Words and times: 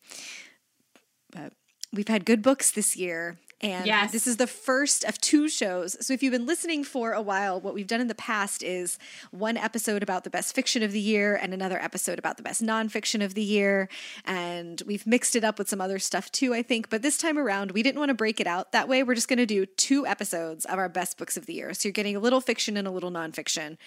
But 1.31 1.53
we've 1.94 2.08
had 2.08 2.25
good 2.25 2.42
books 2.42 2.72
this 2.72 2.95
year. 2.95 3.38
And 3.61 3.85
yes. 3.85 4.11
this 4.11 4.25
is 4.25 4.38
the 4.38 4.47
first 4.47 5.03
of 5.03 5.19
two 5.19 5.49
shows. 5.49 5.97
So 6.05 6.13
if 6.13 6.23
you've 6.23 6.31
been 6.31 6.45
listening 6.45 6.83
for 6.83 7.11
a 7.11 7.21
while, 7.21 7.59
what 7.59 7.73
we've 7.73 7.88
done 7.88 7.99
in 7.99 8.07
the 8.07 8.15
past 8.15 8.63
is 8.63 8.97
one 9.31 9.57
episode 9.57 10.02
about 10.02 10.23
the 10.23 10.29
best 10.29 10.55
fiction 10.55 10.81
of 10.81 10.93
the 10.93 10.99
year 10.99 11.35
and 11.35 11.53
another 11.53 11.77
episode 11.81 12.19
about 12.19 12.37
the 12.37 12.43
best 12.43 12.63
nonfiction 12.63 13.23
of 13.23 13.33
the 13.33 13.43
year. 13.43 13.89
And 14.23 14.81
we've 14.85 15.05
mixed 15.05 15.35
it 15.35 15.43
up 15.43 15.59
with 15.59 15.67
some 15.67 15.81
other 15.81 15.99
stuff 15.99 16.31
too, 16.31 16.53
I 16.53 16.61
think. 16.61 16.89
But 16.89 17.02
this 17.02 17.17
time 17.17 17.37
around, 17.37 17.71
we 17.71 17.83
didn't 17.83 17.99
want 17.99 18.09
to 18.09 18.15
break 18.15 18.39
it 18.39 18.47
out 18.47 18.71
that 18.71 18.87
way. 18.87 19.03
We're 19.03 19.15
just 19.15 19.27
going 19.27 19.37
to 19.37 19.45
do 19.45 19.65
two 19.65 20.07
episodes 20.07 20.63
of 20.65 20.80
our 20.80 20.89
best 20.89 21.17
books 21.17 21.35
of 21.35 21.45
the 21.45 21.53
year. 21.53 21.73
So 21.73 21.89
you're 21.89 21.93
getting 21.93 22.15
a 22.15 22.21
little 22.21 22.41
fiction 22.41 22.77
and 22.77 22.87
a 22.87 22.91
little 22.91 23.11
nonfiction 23.11 23.77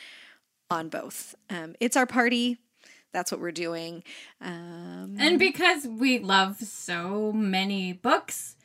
on 0.70 0.90
both. 0.90 1.34
Um, 1.48 1.76
it's 1.80 1.96
our 1.96 2.06
party 2.06 2.58
that's 3.12 3.30
what 3.30 3.40
we're 3.40 3.52
doing. 3.52 4.02
Um, 4.40 5.16
and 5.18 5.38
because 5.38 5.86
we 5.86 6.18
love 6.18 6.56
so 6.60 7.30
many 7.32 7.92
books, 7.92 8.56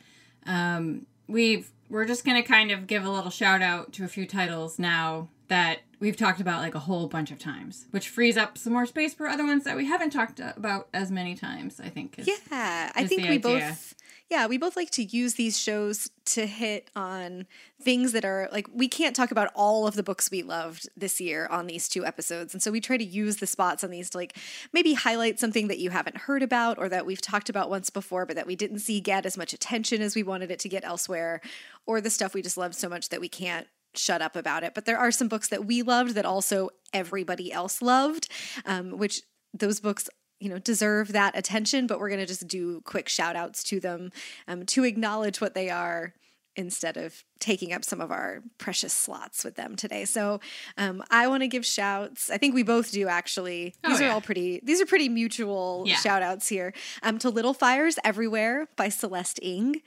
um, 0.47 1.05
we've 1.27 1.71
we're 1.89 2.05
just 2.05 2.25
gonna 2.25 2.43
kind 2.43 2.71
of 2.71 2.87
give 2.87 3.05
a 3.05 3.09
little 3.09 3.31
shout 3.31 3.61
out 3.61 3.93
to 3.93 4.03
a 4.03 4.07
few 4.07 4.25
titles 4.25 4.79
now 4.79 5.29
that 5.47 5.79
we've 5.99 6.17
talked 6.17 6.41
about 6.41 6.61
like 6.61 6.75
a 6.75 6.79
whole 6.79 7.07
bunch 7.07 7.31
of 7.31 7.39
times, 7.39 7.85
which 7.91 8.09
frees 8.09 8.37
up 8.37 8.57
some 8.57 8.73
more 8.73 8.85
space 8.85 9.13
for 9.13 9.27
other 9.27 9.45
ones 9.45 9.63
that 9.63 9.75
we 9.77 9.85
haven't 9.85 10.11
talked 10.11 10.39
about 10.39 10.87
as 10.93 11.11
many 11.11 11.35
times. 11.35 11.79
I 11.79 11.89
think. 11.89 12.19
Is, 12.19 12.27
yeah, 12.27 12.91
I 12.95 13.05
think 13.05 13.23
we 13.23 13.29
idea. 13.29 13.39
both 13.41 13.95
yeah, 14.29 14.45
we 14.47 14.57
both 14.57 14.75
like 14.75 14.89
to 14.91 15.03
use 15.03 15.35
these 15.35 15.57
shows 15.57 16.09
to 16.25 16.45
hit 16.45 16.91
on 16.95 17.47
things 17.81 18.11
that 18.11 18.25
are 18.25 18.49
like 18.51 18.67
we 18.73 18.89
can't 18.89 19.15
talk 19.15 19.31
about 19.31 19.51
all 19.55 19.87
of 19.87 19.95
the 19.95 20.03
books 20.03 20.29
we 20.29 20.43
loved 20.43 20.89
this 20.97 21.21
year 21.21 21.47
on 21.47 21.67
these 21.67 21.87
two 21.87 22.05
episodes. 22.05 22.53
And 22.53 22.61
so 22.61 22.69
we 22.69 22.81
try 22.81 22.97
to 22.97 23.05
use 23.05 23.37
the 23.37 23.47
spots 23.47 23.85
on 23.85 23.89
these 23.89 24.09
to 24.09 24.17
like 24.17 24.37
maybe 24.73 24.93
highlight 24.93 25.39
something 25.39 25.69
that 25.69 25.79
you 25.79 25.91
haven't 25.91 26.17
heard 26.17 26.43
about 26.43 26.77
or 26.77 26.89
that 26.89 27.05
we've 27.05 27.21
talked 27.21 27.49
about 27.49 27.69
once 27.69 27.89
before 27.89 28.25
but 28.25 28.35
that 28.35 28.47
we 28.47 28.55
didn't 28.55 28.79
see 28.79 28.99
get 28.99 29.25
as 29.25 29.37
much 29.37 29.53
attention 29.53 30.01
as 30.01 30.13
we 30.13 30.23
wanted 30.23 30.51
it 30.51 30.59
to 30.59 30.69
get 30.69 30.83
elsewhere 30.83 31.39
or 31.85 32.01
the 32.01 32.09
stuff 32.09 32.33
we 32.33 32.41
just 32.41 32.57
loved 32.57 32.75
so 32.75 32.89
much 32.89 33.07
that 33.09 33.21
we 33.21 33.29
can't 33.29 33.67
shut 33.95 34.21
up 34.21 34.35
about 34.35 34.63
it. 34.63 34.73
But 34.73 34.83
there 34.83 34.97
are 34.97 35.11
some 35.11 35.29
books 35.29 35.47
that 35.47 35.65
we 35.65 35.81
loved 35.83 36.15
that 36.15 36.25
also 36.25 36.69
everybody 36.91 37.51
else 37.51 37.81
loved, 37.81 38.29
um, 38.65 38.97
which 38.97 39.21
those 39.53 39.79
books 39.79 40.09
you 40.39 40.49
know 40.49 40.59
deserve 40.59 41.11
that 41.13 41.37
attention 41.37 41.87
but 41.87 41.99
we're 41.99 42.09
going 42.09 42.19
to 42.19 42.25
just 42.25 42.47
do 42.47 42.81
quick 42.81 43.09
shout 43.09 43.35
outs 43.35 43.63
to 43.63 43.79
them 43.79 44.11
um, 44.47 44.65
to 44.65 44.83
acknowledge 44.83 45.41
what 45.41 45.53
they 45.53 45.69
are 45.69 46.13
instead 46.55 46.97
of 46.97 47.23
taking 47.39 47.71
up 47.71 47.85
some 47.85 48.01
of 48.01 48.11
our 48.11 48.41
precious 48.57 48.91
slots 48.91 49.43
with 49.43 49.55
them 49.55 49.75
today 49.75 50.05
so 50.05 50.39
um, 50.77 51.03
i 51.11 51.27
want 51.27 51.41
to 51.41 51.47
give 51.47 51.65
shouts 51.65 52.29
i 52.29 52.37
think 52.37 52.53
we 52.53 52.63
both 52.63 52.91
do 52.91 53.07
actually 53.07 53.73
oh, 53.83 53.89
these 53.89 53.99
oh, 53.99 54.03
yeah. 54.03 54.09
are 54.09 54.13
all 54.13 54.21
pretty 54.21 54.59
these 54.63 54.81
are 54.81 54.85
pretty 54.85 55.09
mutual 55.09 55.83
yeah. 55.85 55.95
shout 55.95 56.21
outs 56.21 56.47
here 56.47 56.73
um, 57.03 57.17
to 57.17 57.29
little 57.29 57.53
fires 57.53 57.97
everywhere 58.03 58.67
by 58.75 58.89
celeste 58.89 59.39
ng 59.43 59.81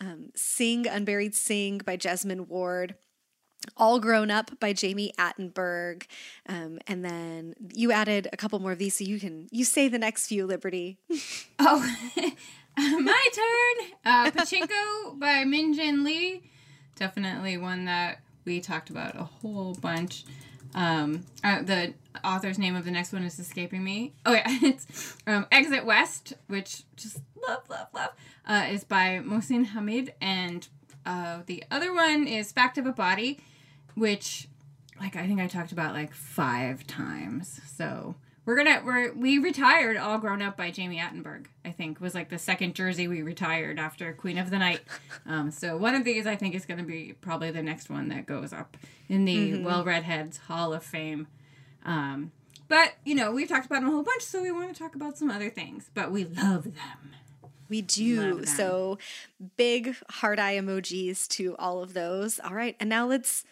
um, 0.00 0.30
sing 0.34 0.86
unburied 0.86 1.34
sing 1.34 1.78
by 1.78 1.96
jesmyn 1.96 2.48
ward 2.48 2.96
all 3.76 4.00
Grown 4.00 4.30
Up 4.30 4.58
by 4.60 4.72
Jami 4.72 5.12
Attenberg. 5.18 6.04
Um, 6.48 6.78
and 6.86 7.04
then 7.04 7.54
you 7.74 7.92
added 7.92 8.28
a 8.32 8.36
couple 8.36 8.58
more 8.58 8.72
of 8.72 8.78
these, 8.78 8.96
so 8.96 9.04
you 9.04 9.18
can 9.20 9.48
you 9.50 9.64
say 9.64 9.88
the 9.88 9.98
next 9.98 10.26
few, 10.26 10.46
Liberty. 10.46 10.98
oh, 11.58 11.96
my 12.76 13.26
turn. 13.32 13.90
Uh, 14.04 14.30
Pachinko 14.30 15.18
by 15.18 15.44
Min-Jin 15.44 16.04
Lee. 16.04 16.42
Definitely 16.96 17.56
one 17.56 17.84
that 17.86 18.20
we 18.44 18.60
talked 18.60 18.90
about 18.90 19.16
a 19.16 19.24
whole 19.24 19.74
bunch. 19.74 20.24
Um, 20.74 21.24
uh, 21.42 21.62
the 21.62 21.94
author's 22.22 22.58
name 22.58 22.76
of 22.76 22.84
the 22.84 22.90
next 22.90 23.12
one 23.12 23.24
is 23.24 23.38
escaping 23.38 23.82
me. 23.82 24.12
Oh 24.24 24.32
yeah, 24.32 24.44
it's 24.46 25.16
um, 25.26 25.46
Exit 25.50 25.84
West, 25.84 26.34
which 26.48 26.82
just 26.96 27.20
love, 27.46 27.62
love, 27.68 27.88
love. 27.94 28.10
Uh, 28.46 28.66
is 28.70 28.84
by 28.84 29.20
Mohsin 29.24 29.66
Hamid, 29.66 30.12
and 30.20 30.68
uh, 31.04 31.40
the 31.46 31.64
other 31.70 31.92
one 31.92 32.26
is 32.26 32.52
Fact 32.52 32.78
of 32.78 32.86
a 32.86 32.92
Body, 32.92 33.40
which 33.96 34.48
like 35.00 35.16
I 35.16 35.26
think 35.26 35.40
I 35.40 35.48
talked 35.48 35.72
about 35.72 35.94
like 35.94 36.14
five 36.14 36.86
times. 36.86 37.60
So 37.66 38.14
we're 38.44 38.56
gonna 38.56 38.82
we're 38.84 39.12
we 39.12 39.38
retired 39.38 39.96
all 39.96 40.18
grown 40.18 40.40
up 40.40 40.56
by 40.56 40.70
Jami 40.70 40.98
Attenberg. 40.98 41.46
I 41.64 41.70
think 41.72 42.00
was 42.00 42.14
like 42.14 42.28
the 42.28 42.38
second 42.38 42.74
jersey 42.74 43.08
we 43.08 43.22
retired 43.22 43.78
after 43.78 44.12
Queen 44.12 44.38
of 44.38 44.50
the 44.50 44.58
Night. 44.58 44.80
Um, 45.28 45.50
so 45.50 45.76
one 45.76 45.96
of 45.96 46.04
these 46.04 46.24
I 46.24 46.36
think 46.36 46.54
is 46.54 46.66
gonna 46.66 46.84
be 46.84 47.12
probably 47.20 47.50
the 47.50 47.62
next 47.62 47.90
one 47.90 48.08
that 48.10 48.26
goes 48.26 48.52
up 48.52 48.76
in 49.08 49.24
the 49.24 49.52
mm-hmm. 49.52 49.64
Well 49.64 49.84
Redheads 49.84 50.36
Hall 50.36 50.72
of 50.72 50.84
Fame. 50.84 51.26
Um, 51.84 52.30
but 52.68 52.94
you 53.04 53.16
know 53.16 53.32
we've 53.32 53.48
talked 53.48 53.66
about 53.66 53.80
them 53.80 53.88
a 53.88 53.92
whole 53.92 54.04
bunch, 54.04 54.22
so 54.22 54.40
we 54.40 54.52
want 54.52 54.72
to 54.72 54.78
talk 54.80 54.94
about 54.94 55.18
some 55.18 55.28
other 55.28 55.50
things. 55.50 55.90
But 55.94 56.12
we 56.12 56.24
love 56.24 56.62
them. 56.62 57.15
We 57.68 57.82
do. 57.82 58.44
So 58.46 58.98
big 59.56 59.96
heart 60.08 60.38
eye 60.38 60.56
emojis 60.56 61.28
to 61.28 61.56
all 61.58 61.82
of 61.82 61.94
those. 61.94 62.38
All 62.40 62.54
right, 62.54 62.76
and 62.80 62.88
now 62.88 63.06
let's 63.06 63.44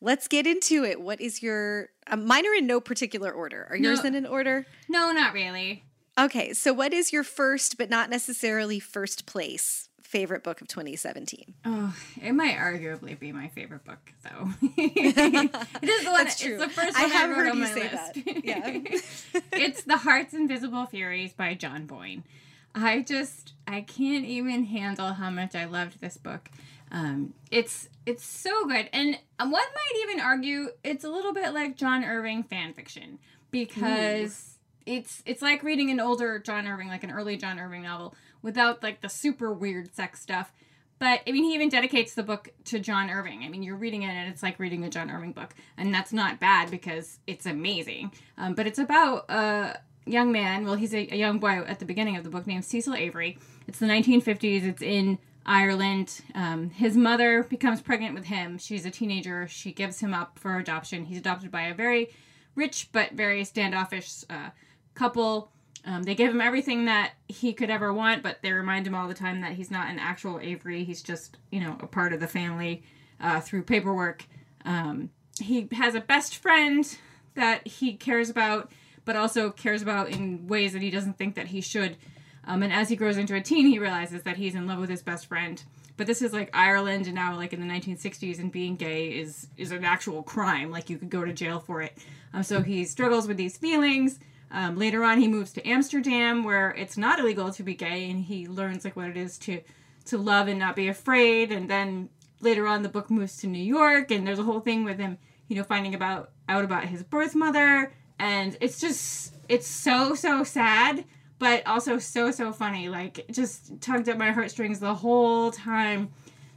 let's 0.00 0.28
get 0.28 0.46
into 0.46 0.84
it. 0.84 1.00
What 1.00 1.20
is 1.20 1.42
your 1.42 1.88
uh, 2.06 2.16
mine 2.16 2.46
are 2.46 2.54
in 2.54 2.66
no 2.66 2.80
particular 2.80 3.30
order. 3.30 3.66
Are 3.70 3.76
yours 3.76 4.02
no, 4.02 4.08
in 4.08 4.14
an 4.14 4.26
order? 4.26 4.66
No, 4.88 5.12
not 5.12 5.32
really. 5.32 5.84
Okay, 6.18 6.52
so 6.52 6.72
what 6.72 6.92
is 6.92 7.12
your 7.12 7.24
first, 7.24 7.78
but 7.78 7.88
not 7.88 8.10
necessarily 8.10 8.78
first 8.78 9.24
place 9.24 9.88
favorite 10.02 10.44
book 10.44 10.60
of 10.60 10.68
2017? 10.68 11.54
Oh, 11.64 11.96
it 12.20 12.32
might 12.32 12.56
arguably 12.56 13.18
be 13.18 13.32
my 13.32 13.48
favorite 13.48 13.84
book, 13.84 14.12
though. 14.22 14.50
it 14.76 15.88
is 15.88 16.04
the 16.04 16.10
one. 16.10 16.24
That's 16.24 16.38
true. 16.38 16.62
It's 16.62 16.64
the 16.64 16.68
first 16.68 16.98
I 16.98 17.04
have 17.04 17.30
I 17.30 17.34
heard 17.34 17.54
you 17.54 17.66
say 17.66 17.82
list. 17.82 17.92
that. 17.92 18.44
Yeah, 18.44 18.60
it's 19.52 19.84
The 19.84 19.96
Heart's 19.96 20.34
Invisible 20.34 20.84
Furies 20.86 21.32
by 21.32 21.54
John 21.54 21.86
Boyne. 21.86 22.24
I 22.74 23.02
just 23.02 23.52
I 23.66 23.82
can't 23.82 24.24
even 24.24 24.64
handle 24.64 25.12
how 25.12 25.30
much 25.30 25.54
I 25.54 25.64
loved 25.64 26.00
this 26.00 26.16
book. 26.16 26.50
Um, 26.90 27.34
it's 27.50 27.88
it's 28.04 28.24
so 28.24 28.66
good, 28.66 28.88
and 28.92 29.18
one 29.38 29.50
might 29.50 30.02
even 30.02 30.20
argue 30.20 30.68
it's 30.84 31.04
a 31.04 31.08
little 31.08 31.32
bit 31.32 31.54
like 31.54 31.76
John 31.76 32.04
Irving 32.04 32.42
fan 32.42 32.74
fiction 32.74 33.18
because 33.50 34.58
Ooh. 34.86 34.94
it's 34.94 35.22
it's 35.24 35.42
like 35.42 35.62
reading 35.62 35.90
an 35.90 36.00
older 36.00 36.38
John 36.38 36.66
Irving, 36.66 36.88
like 36.88 37.04
an 37.04 37.10
early 37.10 37.36
John 37.36 37.58
Irving 37.58 37.82
novel, 37.82 38.14
without 38.42 38.82
like 38.82 39.00
the 39.00 39.08
super 39.08 39.52
weird 39.52 39.94
sex 39.94 40.20
stuff. 40.20 40.52
But 40.98 41.20
I 41.26 41.32
mean, 41.32 41.44
he 41.44 41.54
even 41.54 41.68
dedicates 41.68 42.14
the 42.14 42.22
book 42.22 42.50
to 42.66 42.78
John 42.78 43.10
Irving. 43.10 43.42
I 43.42 43.48
mean, 43.48 43.62
you're 43.62 43.76
reading 43.76 44.02
it 44.02 44.10
and 44.10 44.30
it's 44.30 44.42
like 44.42 44.58
reading 44.58 44.84
a 44.84 44.90
John 44.90 45.10
Irving 45.10 45.32
book, 45.32 45.54
and 45.76 45.94
that's 45.94 46.12
not 46.12 46.40
bad 46.40 46.70
because 46.70 47.18
it's 47.26 47.46
amazing. 47.46 48.12
Um, 48.38 48.54
but 48.54 48.66
it's 48.66 48.78
about 48.78 49.30
a 49.30 49.78
young 50.06 50.32
man. 50.32 50.64
Well, 50.64 50.74
he's 50.74 50.94
a, 50.94 51.08
a 51.12 51.16
young 51.16 51.38
boy 51.38 51.62
at 51.66 51.78
the 51.78 51.84
beginning 51.84 52.16
of 52.16 52.24
the 52.24 52.30
book 52.30 52.46
named 52.46 52.64
Cecil 52.64 52.94
Avery. 52.94 53.38
It's 53.66 53.78
the 53.78 53.86
1950s. 53.86 54.64
It's 54.64 54.82
in 54.82 55.18
Ireland. 55.44 56.20
Um, 56.34 56.70
his 56.70 56.96
mother 56.96 57.42
becomes 57.44 57.80
pregnant 57.80 58.14
with 58.14 58.24
him. 58.24 58.58
She's 58.58 58.86
a 58.86 58.90
teenager. 58.90 59.48
She 59.48 59.72
gives 59.72 60.00
him 60.00 60.14
up 60.14 60.38
for 60.38 60.58
adoption. 60.58 61.06
He's 61.06 61.18
adopted 61.18 61.50
by 61.50 61.62
a 61.62 61.74
very 61.74 62.10
rich 62.54 62.88
but 62.92 63.12
very 63.12 63.44
standoffish 63.44 64.24
uh, 64.30 64.50
couple. 64.94 65.50
Um, 65.84 66.04
they 66.04 66.14
give 66.14 66.30
him 66.30 66.40
everything 66.40 66.84
that 66.84 67.12
he 67.26 67.52
could 67.52 67.70
ever 67.70 67.92
want, 67.92 68.22
but 68.22 68.38
they 68.42 68.52
remind 68.52 68.86
him 68.86 68.94
all 68.94 69.08
the 69.08 69.14
time 69.14 69.40
that 69.40 69.52
he's 69.52 69.70
not 69.70 69.88
an 69.88 69.98
actual 69.98 70.38
Avery. 70.40 70.84
He's 70.84 71.02
just, 71.02 71.38
you 71.50 71.60
know, 71.60 71.76
a 71.80 71.86
part 71.86 72.12
of 72.12 72.20
the 72.20 72.28
family 72.28 72.84
uh, 73.20 73.40
through 73.40 73.64
paperwork. 73.64 74.26
Um, 74.64 75.10
he 75.40 75.68
has 75.72 75.94
a 75.94 76.00
best 76.00 76.36
friend 76.36 76.86
that 77.34 77.66
he 77.66 77.94
cares 77.94 78.30
about, 78.30 78.70
but 79.04 79.16
also 79.16 79.50
cares 79.50 79.82
about 79.82 80.10
in 80.10 80.46
ways 80.46 80.72
that 80.72 80.82
he 80.82 80.90
doesn't 80.90 81.18
think 81.18 81.34
that 81.34 81.48
he 81.48 81.60
should. 81.60 81.96
Um, 82.44 82.62
and 82.62 82.72
as 82.72 82.88
he 82.88 82.96
grows 82.96 83.16
into 83.16 83.34
a 83.34 83.40
teen, 83.40 83.66
he 83.66 83.78
realizes 83.78 84.22
that 84.22 84.36
he's 84.36 84.54
in 84.54 84.66
love 84.66 84.78
with 84.78 84.90
his 84.90 85.02
best 85.02 85.26
friend. 85.26 85.62
But 85.96 86.06
this 86.06 86.22
is 86.22 86.32
like 86.32 86.50
Ireland, 86.52 87.06
and 87.06 87.14
now 87.14 87.36
like 87.36 87.52
in 87.52 87.60
the 87.60 87.72
1960s, 87.72 88.38
and 88.38 88.50
being 88.50 88.76
gay 88.76 89.08
is 89.08 89.48
is 89.56 89.70
an 89.72 89.84
actual 89.84 90.22
crime. 90.22 90.70
Like 90.70 90.90
you 90.90 90.98
could 90.98 91.10
go 91.10 91.24
to 91.24 91.32
jail 91.32 91.60
for 91.60 91.82
it. 91.82 91.96
Um, 92.32 92.42
so 92.42 92.62
he 92.62 92.84
struggles 92.84 93.28
with 93.28 93.36
these 93.36 93.56
feelings. 93.56 94.18
Um, 94.50 94.76
later 94.76 95.02
on, 95.04 95.18
he 95.18 95.28
moves 95.28 95.52
to 95.52 95.66
Amsterdam, 95.66 96.44
where 96.44 96.70
it's 96.72 96.96
not 96.96 97.18
illegal 97.18 97.52
to 97.52 97.62
be 97.62 97.74
gay, 97.74 98.10
and 98.10 98.20
he 98.20 98.48
learns 98.48 98.84
like 98.84 98.96
what 98.96 99.08
it 99.08 99.16
is 99.16 99.38
to 99.38 99.60
to 100.06 100.18
love 100.18 100.48
and 100.48 100.58
not 100.58 100.76
be 100.76 100.88
afraid. 100.88 101.52
And 101.52 101.70
then 101.70 102.08
later 102.40 102.66
on, 102.66 102.82
the 102.82 102.88
book 102.88 103.10
moves 103.10 103.36
to 103.38 103.46
New 103.46 103.62
York, 103.62 104.10
and 104.10 104.26
there's 104.26 104.38
a 104.38 104.44
whole 104.44 104.60
thing 104.60 104.84
with 104.84 104.98
him, 104.98 105.18
you 105.48 105.56
know, 105.56 105.64
finding 105.64 105.94
about 105.94 106.30
out 106.48 106.64
about 106.64 106.84
his 106.84 107.02
birth 107.02 107.34
mother, 107.34 107.92
and 108.22 108.56
it's 108.60 108.80
just 108.80 109.34
it's 109.48 109.66
so 109.66 110.14
so 110.14 110.44
sad 110.44 111.04
but 111.40 111.66
also 111.66 111.98
so 111.98 112.30
so 112.30 112.52
funny. 112.52 112.88
Like 112.88 113.26
just 113.32 113.80
tugged 113.80 114.08
at 114.08 114.16
my 114.16 114.30
heartstrings 114.30 114.78
the 114.78 114.94
whole 114.94 115.50
time. 115.50 116.10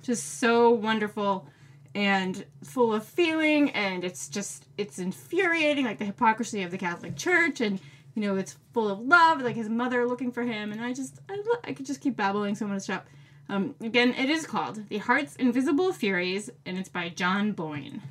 Just 0.03 0.38
so 0.39 0.69
wonderful 0.69 1.47
and 1.95 2.45
full 2.63 2.94
of 2.94 3.03
feeling 3.03 3.71
and 3.71 4.03
it's 4.03 4.29
just 4.29 4.67
it's 4.77 5.00
infuriating 5.00 5.85
like 5.85 5.97
the 5.97 6.06
hypocrisy 6.06 6.62
of 6.62 6.69
the 6.69 6.77
Catholic 6.77 7.15
Church 7.15 7.62
and 7.62 7.79
you 8.13 8.21
know 8.21 8.35
it's 8.35 8.57
full 8.73 8.88
of 8.88 9.00
love 9.00 9.41
like 9.41 9.56
his 9.56 9.69
mother 9.69 10.06
looking 10.06 10.31
for 10.31 10.44
him 10.44 10.71
and 10.71 10.79
I 10.79 10.94
just 10.94 11.19
I, 11.27 11.41
I 11.63 11.73
could 11.73 11.88
just 11.88 12.01
keep 12.01 12.15
babbling 12.15 12.53
so 12.53 12.67
much 12.67 12.88
up. 12.91 13.07
Um, 13.50 13.73
again, 13.81 14.13
it 14.13 14.29
is 14.29 14.45
called 14.45 14.88
The 14.89 15.00
Heart's 15.00 15.35
Invisible 15.38 15.94
Furies 15.94 16.51
and 16.63 16.77
it's 16.77 16.89
by 16.89 17.09
John 17.09 17.53
Boyne. 17.53 18.03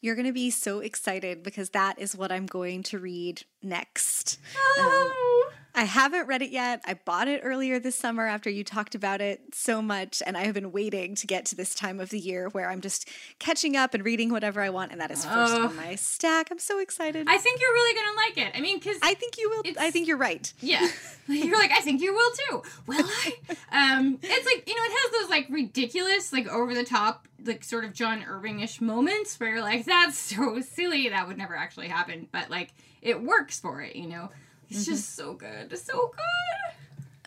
You're 0.00 0.14
going 0.14 0.26
to 0.26 0.32
be 0.32 0.50
so 0.50 0.80
excited 0.80 1.42
because 1.42 1.70
that 1.70 1.98
is 1.98 2.16
what 2.16 2.32
I'm 2.32 2.46
going 2.46 2.82
to 2.84 2.98
read 2.98 3.44
next. 3.62 4.38
Oh. 4.78 5.12
Um, 5.12 5.29
I 5.80 5.84
haven't 5.84 6.26
read 6.26 6.42
it 6.42 6.50
yet. 6.50 6.82
I 6.84 6.92
bought 6.92 7.26
it 7.26 7.40
earlier 7.42 7.78
this 7.78 7.96
summer 7.96 8.26
after 8.26 8.50
you 8.50 8.64
talked 8.64 8.94
about 8.94 9.22
it 9.22 9.54
so 9.54 9.80
much, 9.80 10.22
and 10.26 10.36
I 10.36 10.44
have 10.44 10.52
been 10.52 10.72
waiting 10.72 11.14
to 11.14 11.26
get 11.26 11.46
to 11.46 11.56
this 11.56 11.74
time 11.74 12.00
of 12.00 12.10
the 12.10 12.18
year 12.18 12.50
where 12.50 12.68
I'm 12.68 12.82
just 12.82 13.08
catching 13.38 13.78
up 13.78 13.94
and 13.94 14.04
reading 14.04 14.28
whatever 14.28 14.60
I 14.60 14.68
want, 14.68 14.92
and 14.92 15.00
that 15.00 15.10
is 15.10 15.24
first 15.24 15.54
on 15.54 15.74
my 15.76 15.94
stack. 15.94 16.50
I'm 16.50 16.58
so 16.58 16.80
excited. 16.80 17.26
I 17.26 17.38
think 17.38 17.62
you're 17.62 17.72
really 17.72 17.94
gonna 17.98 18.16
like 18.26 18.46
it. 18.46 18.58
I 18.58 18.60
mean, 18.60 18.78
because 18.78 18.98
I 19.02 19.14
think 19.14 19.38
you 19.38 19.48
will. 19.48 19.62
I 19.80 19.90
think 19.90 20.06
you're 20.06 20.18
right. 20.18 20.52
Yeah, 20.60 20.86
you're 21.28 21.56
like 21.56 21.72
I 21.72 21.80
think 21.80 22.02
you 22.02 22.12
will 22.12 22.30
too. 22.32 22.62
Will 22.86 23.06
I? 23.06 23.32
um, 23.72 24.18
it's 24.22 24.46
like 24.46 24.68
you 24.68 24.74
know, 24.74 24.82
it 24.84 24.92
has 24.92 25.22
those 25.22 25.30
like 25.30 25.46
ridiculous, 25.48 26.30
like 26.30 26.46
over 26.48 26.74
the 26.74 26.84
top, 26.84 27.26
like 27.46 27.64
sort 27.64 27.86
of 27.86 27.94
John 27.94 28.22
Irving-ish 28.28 28.82
moments 28.82 29.40
where 29.40 29.48
you're 29.48 29.62
like, 29.62 29.86
that's 29.86 30.18
so 30.18 30.60
silly. 30.74 31.08
That 31.08 31.26
would 31.26 31.38
never 31.38 31.56
actually 31.56 31.88
happen, 31.88 32.28
but 32.30 32.50
like 32.50 32.74
it 33.00 33.22
works 33.22 33.58
for 33.58 33.80
it, 33.80 33.96
you 33.96 34.08
know. 34.08 34.28
It's 34.70 34.82
mm-hmm. 34.82 34.92
just 34.92 35.16
so 35.16 35.34
good. 35.34 35.72
It's 35.72 35.82
so 35.82 36.12
good. 36.16 36.74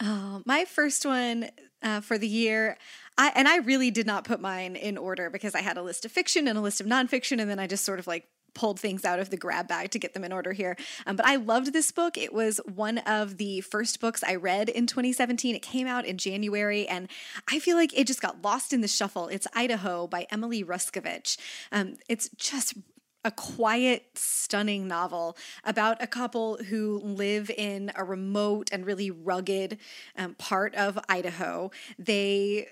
Oh, 0.01 0.41
my 0.45 0.65
first 0.65 1.05
one 1.05 1.49
uh, 1.81 2.01
for 2.01 2.17
the 2.17 2.27
year. 2.27 2.77
I, 3.17 3.31
and 3.35 3.47
I 3.47 3.57
really 3.57 3.91
did 3.91 4.07
not 4.07 4.23
put 4.23 4.41
mine 4.41 4.75
in 4.75 4.97
order 4.97 5.29
because 5.29 5.53
I 5.53 5.61
had 5.61 5.77
a 5.77 5.83
list 5.83 6.05
of 6.05 6.11
fiction 6.11 6.47
and 6.47 6.57
a 6.57 6.61
list 6.61 6.81
of 6.81 6.87
nonfiction, 6.87 7.39
and 7.39 7.49
then 7.49 7.59
I 7.59 7.67
just 7.67 7.85
sort 7.85 7.99
of 7.99 8.07
like 8.07 8.27
pulled 8.53 8.79
things 8.79 9.03
out 9.03 9.19
of 9.19 9.29
the 9.29 9.37
grab 9.37 9.67
bag 9.67 9.91
to 9.91 9.99
get 9.99 10.13
them 10.13 10.23
in 10.23 10.31
order 10.31 10.53
here. 10.53 10.77
Um, 11.05 11.15
but 11.15 11.25
I 11.25 11.37
loved 11.37 11.73
this 11.73 11.91
book. 11.91 12.17
It 12.17 12.33
was 12.33 12.59
one 12.73 12.99
of 12.99 13.37
the 13.37 13.61
first 13.61 13.99
books 13.99 14.23
I 14.23 14.35
read 14.35 14.69
in 14.69 14.87
2017. 14.87 15.55
It 15.55 15.61
came 15.61 15.87
out 15.87 16.05
in 16.05 16.17
January, 16.17 16.87
and 16.87 17.07
I 17.51 17.59
feel 17.59 17.75
like 17.75 17.97
it 17.97 18.07
just 18.07 18.21
got 18.21 18.41
lost 18.43 18.73
in 18.73 18.81
the 18.81 18.87
shuffle. 18.87 19.27
It's 19.27 19.47
Idaho 19.53 20.07
by 20.07 20.27
Emily 20.31 20.63
Ruskovich. 20.63 21.37
Um, 21.71 21.97
it's 22.07 22.29
just 22.37 22.75
a 23.25 23.31
quiet, 23.31 24.05
stunning 24.15 24.87
novel 24.87 25.37
about 25.63 26.01
a 26.01 26.07
couple 26.07 26.57
who 26.57 26.99
live 26.99 27.49
in 27.49 27.91
a 27.95 28.03
remote 28.03 28.69
and 28.71 28.85
really 28.85 29.11
rugged 29.11 29.77
um, 30.17 30.35
part 30.35 30.75
of 30.75 30.99
Idaho. 31.07 31.71
They 31.97 32.67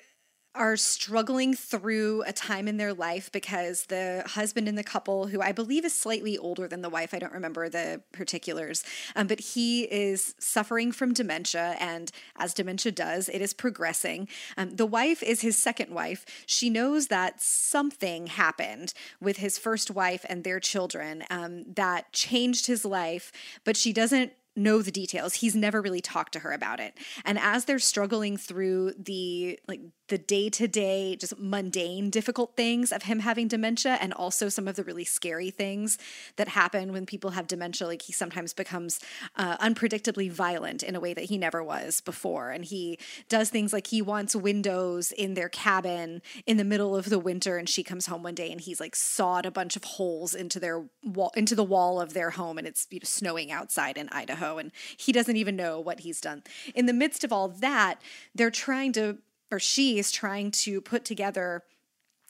are 0.53 0.75
struggling 0.75 1.53
through 1.53 2.23
a 2.27 2.33
time 2.33 2.67
in 2.67 2.77
their 2.77 2.93
life 2.93 3.31
because 3.31 3.85
the 3.85 4.23
husband 4.25 4.67
in 4.67 4.75
the 4.75 4.83
couple, 4.83 5.27
who 5.27 5.41
I 5.41 5.51
believe 5.51 5.85
is 5.85 5.93
slightly 5.93 6.37
older 6.37 6.67
than 6.67 6.81
the 6.81 6.89
wife, 6.89 7.13
I 7.13 7.19
don't 7.19 7.31
remember 7.31 7.69
the 7.69 8.01
particulars, 8.11 8.83
um, 9.15 9.27
but 9.27 9.39
he 9.39 9.83
is 9.83 10.35
suffering 10.39 10.91
from 10.91 11.13
dementia. 11.13 11.77
And 11.79 12.11
as 12.35 12.53
dementia 12.53 12.91
does, 12.91 13.29
it 13.29 13.41
is 13.41 13.53
progressing. 13.53 14.27
Um, 14.57 14.75
the 14.75 14.85
wife 14.85 15.23
is 15.23 15.41
his 15.41 15.57
second 15.57 15.93
wife. 15.93 16.25
She 16.45 16.69
knows 16.69 17.07
that 17.07 17.41
something 17.41 18.27
happened 18.27 18.93
with 19.21 19.37
his 19.37 19.57
first 19.57 19.89
wife 19.89 20.25
and 20.27 20.43
their 20.43 20.59
children 20.59 21.23
um, 21.29 21.63
that 21.75 22.11
changed 22.11 22.67
his 22.67 22.83
life, 22.83 23.31
but 23.63 23.77
she 23.77 23.93
doesn't 23.93 24.33
know 24.55 24.81
the 24.81 24.91
details. 24.91 25.35
He's 25.35 25.55
never 25.55 25.81
really 25.81 26.01
talked 26.01 26.33
to 26.33 26.39
her 26.39 26.51
about 26.51 26.79
it. 26.79 26.97
And 27.23 27.39
as 27.39 27.65
they're 27.65 27.79
struggling 27.79 28.37
through 28.37 28.93
the 28.97 29.59
like 29.67 29.81
the 30.07 30.17
day-to-day 30.17 31.15
just 31.15 31.39
mundane 31.39 32.09
difficult 32.09 32.57
things 32.57 32.91
of 32.91 33.03
him 33.03 33.19
having 33.19 33.47
dementia 33.47 33.97
and 34.01 34.11
also 34.11 34.49
some 34.49 34.67
of 34.67 34.75
the 34.75 34.83
really 34.83 35.05
scary 35.05 35.49
things 35.49 35.97
that 36.35 36.49
happen 36.49 36.91
when 36.91 37.05
people 37.05 37.29
have 37.29 37.47
dementia 37.47 37.87
like 37.87 38.01
he 38.01 38.11
sometimes 38.11 38.53
becomes 38.53 38.99
uh, 39.37 39.55
unpredictably 39.59 40.29
violent 40.29 40.83
in 40.83 40.97
a 40.97 40.99
way 40.99 41.13
that 41.13 41.25
he 41.25 41.37
never 41.37 41.63
was 41.63 42.01
before 42.01 42.51
and 42.51 42.65
he 42.65 42.99
does 43.29 43.49
things 43.49 43.71
like 43.71 43.87
he 43.87 44.01
wants 44.01 44.35
windows 44.35 45.13
in 45.13 45.33
their 45.33 45.47
cabin 45.47 46.21
in 46.45 46.57
the 46.57 46.65
middle 46.65 46.93
of 46.93 47.09
the 47.09 47.19
winter 47.19 47.55
and 47.55 47.69
she 47.69 47.81
comes 47.81 48.07
home 48.07 48.21
one 48.21 48.35
day 48.35 48.51
and 48.51 48.59
he's 48.59 48.81
like 48.81 48.97
sawed 48.97 49.45
a 49.45 49.51
bunch 49.51 49.77
of 49.77 49.83
holes 49.85 50.35
into 50.35 50.59
their 50.59 50.83
wall 51.05 51.31
into 51.37 51.55
the 51.55 51.63
wall 51.63 52.01
of 52.01 52.13
their 52.13 52.31
home 52.31 52.57
and 52.57 52.67
it's 52.67 52.85
you 52.91 52.99
know, 52.99 53.05
snowing 53.05 53.49
outside 53.49 53.97
in 53.97 54.09
Idaho 54.09 54.40
and 54.57 54.71
he 54.97 55.11
doesn't 55.11 55.37
even 55.37 55.55
know 55.55 55.79
what 55.79 56.01
he's 56.01 56.21
done 56.21 56.43
in 56.75 56.85
the 56.85 56.93
midst 56.93 57.23
of 57.23 57.31
all 57.31 57.47
that 57.47 58.01
they're 58.33 58.51
trying 58.51 58.91
to 58.91 59.17
or 59.51 59.59
she 59.59 59.99
is 59.99 60.11
trying 60.11 60.49
to 60.49 60.79
put 60.79 61.03
together 61.03 61.63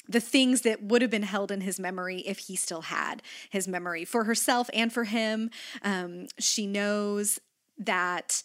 the 0.10 0.20
things 0.20 0.62
that 0.62 0.82
would 0.84 1.02
have 1.02 1.12
been 1.12 1.24
held 1.24 1.52
in 1.52 1.62
his 1.62 1.80
memory 1.80 2.20
if 2.22 2.40
he 2.40 2.56
still 2.56 2.82
had 2.82 3.22
his 3.50 3.68
memory 3.68 4.04
for 4.04 4.24
herself 4.24 4.70
and 4.74 4.92
for 4.92 5.04
him. 5.04 5.50
Um, 5.84 6.28
she 6.40 6.66
knows 6.66 7.40
that 7.78 8.44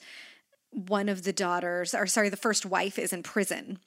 one 0.71 1.09
of 1.09 1.23
the 1.25 1.33
daughters, 1.33 1.95
or 1.95 2.07
sorry, 2.07 2.29
the 2.29 2.37
first 2.37 2.67
wife 2.67 2.99
is 2.99 3.13
in 3.13 3.23
prison. 3.23 3.79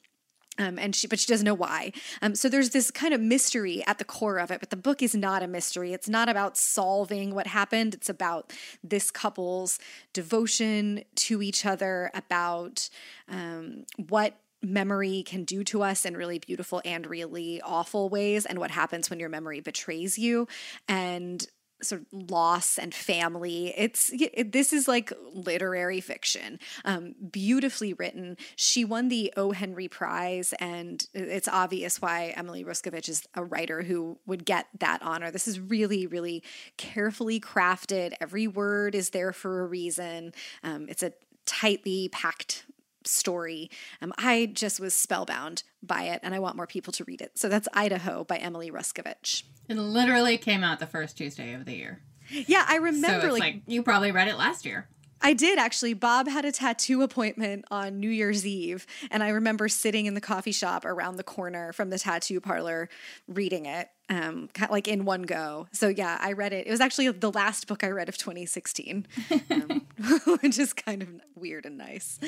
Um, 0.58 0.78
and 0.78 0.94
she, 0.94 1.06
but 1.06 1.18
she 1.18 1.26
doesn't 1.26 1.44
know 1.44 1.54
why. 1.54 1.92
Um, 2.20 2.34
so 2.34 2.48
there's 2.48 2.70
this 2.70 2.90
kind 2.90 3.14
of 3.14 3.20
mystery 3.20 3.82
at 3.86 3.98
the 3.98 4.04
core 4.04 4.38
of 4.38 4.50
it. 4.50 4.60
But 4.60 4.70
the 4.70 4.76
book 4.76 5.02
is 5.02 5.14
not 5.14 5.42
a 5.42 5.46
mystery. 5.46 5.92
It's 5.92 6.08
not 6.08 6.28
about 6.28 6.56
solving 6.56 7.34
what 7.34 7.46
happened. 7.46 7.94
It's 7.94 8.08
about 8.10 8.52
this 8.84 9.10
couple's 9.10 9.78
devotion 10.12 11.04
to 11.14 11.40
each 11.40 11.64
other, 11.64 12.10
about 12.14 12.90
um, 13.28 13.84
what 14.08 14.38
memory 14.62 15.22
can 15.22 15.44
do 15.44 15.64
to 15.64 15.82
us 15.82 16.04
in 16.04 16.16
really 16.16 16.38
beautiful 16.38 16.82
and 16.84 17.06
really 17.06 17.60
awful 17.62 18.08
ways 18.08 18.44
and 18.44 18.58
what 18.58 18.70
happens 18.70 19.08
when 19.08 19.18
your 19.18 19.28
memory 19.30 19.60
betrays 19.60 20.18
you 20.18 20.46
and 20.88 21.46
sort 21.82 22.02
of 22.02 22.30
loss 22.30 22.78
and 22.78 22.94
family. 22.94 23.72
It's 23.76 24.10
it, 24.12 24.52
this 24.52 24.72
is 24.72 24.88
like 24.88 25.12
literary 25.32 26.00
fiction 26.00 26.58
um, 26.84 27.14
beautifully 27.30 27.92
written. 27.94 28.36
She 28.56 28.84
won 28.84 29.08
the 29.08 29.32
o. 29.36 29.52
Henry 29.52 29.88
prize 29.88 30.54
and 30.58 31.06
it's 31.12 31.48
obvious 31.48 32.00
why 32.00 32.32
emily 32.36 32.64
ruskovich 32.64 33.08
is 33.08 33.26
a 33.34 33.44
writer 33.44 33.82
who 33.82 34.18
would 34.26 34.44
get 34.44 34.66
that 34.78 35.02
honor. 35.02 35.30
This 35.30 35.48
is 35.48 35.60
really 35.60 36.06
really 36.06 36.42
carefully 36.76 37.40
crafted. 37.40 38.14
Every 38.20 38.46
word 38.46 38.94
is 38.94 39.10
there 39.10 39.32
for 39.32 39.60
a 39.60 39.66
reason. 39.66 40.32
Um, 40.62 40.86
it's 40.88 41.02
a 41.02 41.12
tightly 41.46 42.08
packed 42.08 42.64
story. 43.04 43.70
Um, 44.00 44.12
I 44.18 44.50
just 44.52 44.80
was 44.80 44.94
spellbound 44.94 45.62
by 45.82 46.04
it, 46.04 46.20
and 46.22 46.34
I 46.34 46.38
want 46.38 46.56
more 46.56 46.66
people 46.66 46.92
to 46.94 47.04
read 47.04 47.20
it. 47.20 47.38
So 47.38 47.48
that's 47.48 47.68
Idaho 47.72 48.24
by 48.24 48.36
Emily 48.36 48.70
Ruskovich. 48.70 49.44
It 49.68 49.76
literally 49.76 50.36
came 50.38 50.64
out 50.64 50.80
the 50.80 50.86
first 50.86 51.16
Tuesday 51.16 51.54
of 51.54 51.64
the 51.64 51.74
year. 51.74 52.02
Yeah, 52.30 52.64
I 52.68 52.76
remember. 52.76 53.28
So 53.28 53.32
like, 53.32 53.40
like, 53.40 53.62
you 53.66 53.82
probably 53.82 54.12
read 54.12 54.28
it 54.28 54.36
last 54.36 54.64
year. 54.64 54.88
I 55.22 55.32
did 55.34 55.58
actually. 55.58 55.94
Bob 55.94 56.28
had 56.28 56.44
a 56.44 56.52
tattoo 56.52 57.02
appointment 57.02 57.64
on 57.70 58.00
New 58.00 58.10
Year's 58.10 58.46
Eve, 58.46 58.86
and 59.10 59.22
I 59.22 59.28
remember 59.28 59.68
sitting 59.68 60.06
in 60.06 60.14
the 60.14 60.20
coffee 60.20 60.52
shop 60.52 60.84
around 60.84 61.16
the 61.16 61.22
corner 61.22 61.72
from 61.72 61.90
the 61.90 61.98
tattoo 61.98 62.40
parlor 62.40 62.88
reading 63.28 63.66
it, 63.66 63.88
um, 64.08 64.48
kind 64.54 64.68
of 64.68 64.70
like 64.70 64.88
in 64.88 65.04
one 65.04 65.22
go. 65.22 65.68
So 65.72 65.88
yeah, 65.88 66.18
I 66.20 66.32
read 66.32 66.52
it. 66.52 66.66
It 66.66 66.70
was 66.70 66.80
actually 66.80 67.08
the 67.10 67.30
last 67.30 67.66
book 67.66 67.84
I 67.84 67.88
read 67.88 68.08
of 68.08 68.16
2016, 68.16 69.06
um, 69.50 69.86
which 70.40 70.58
is 70.58 70.72
kind 70.72 71.02
of 71.02 71.08
weird 71.34 71.66
and 71.66 71.76
nice. 71.76 72.18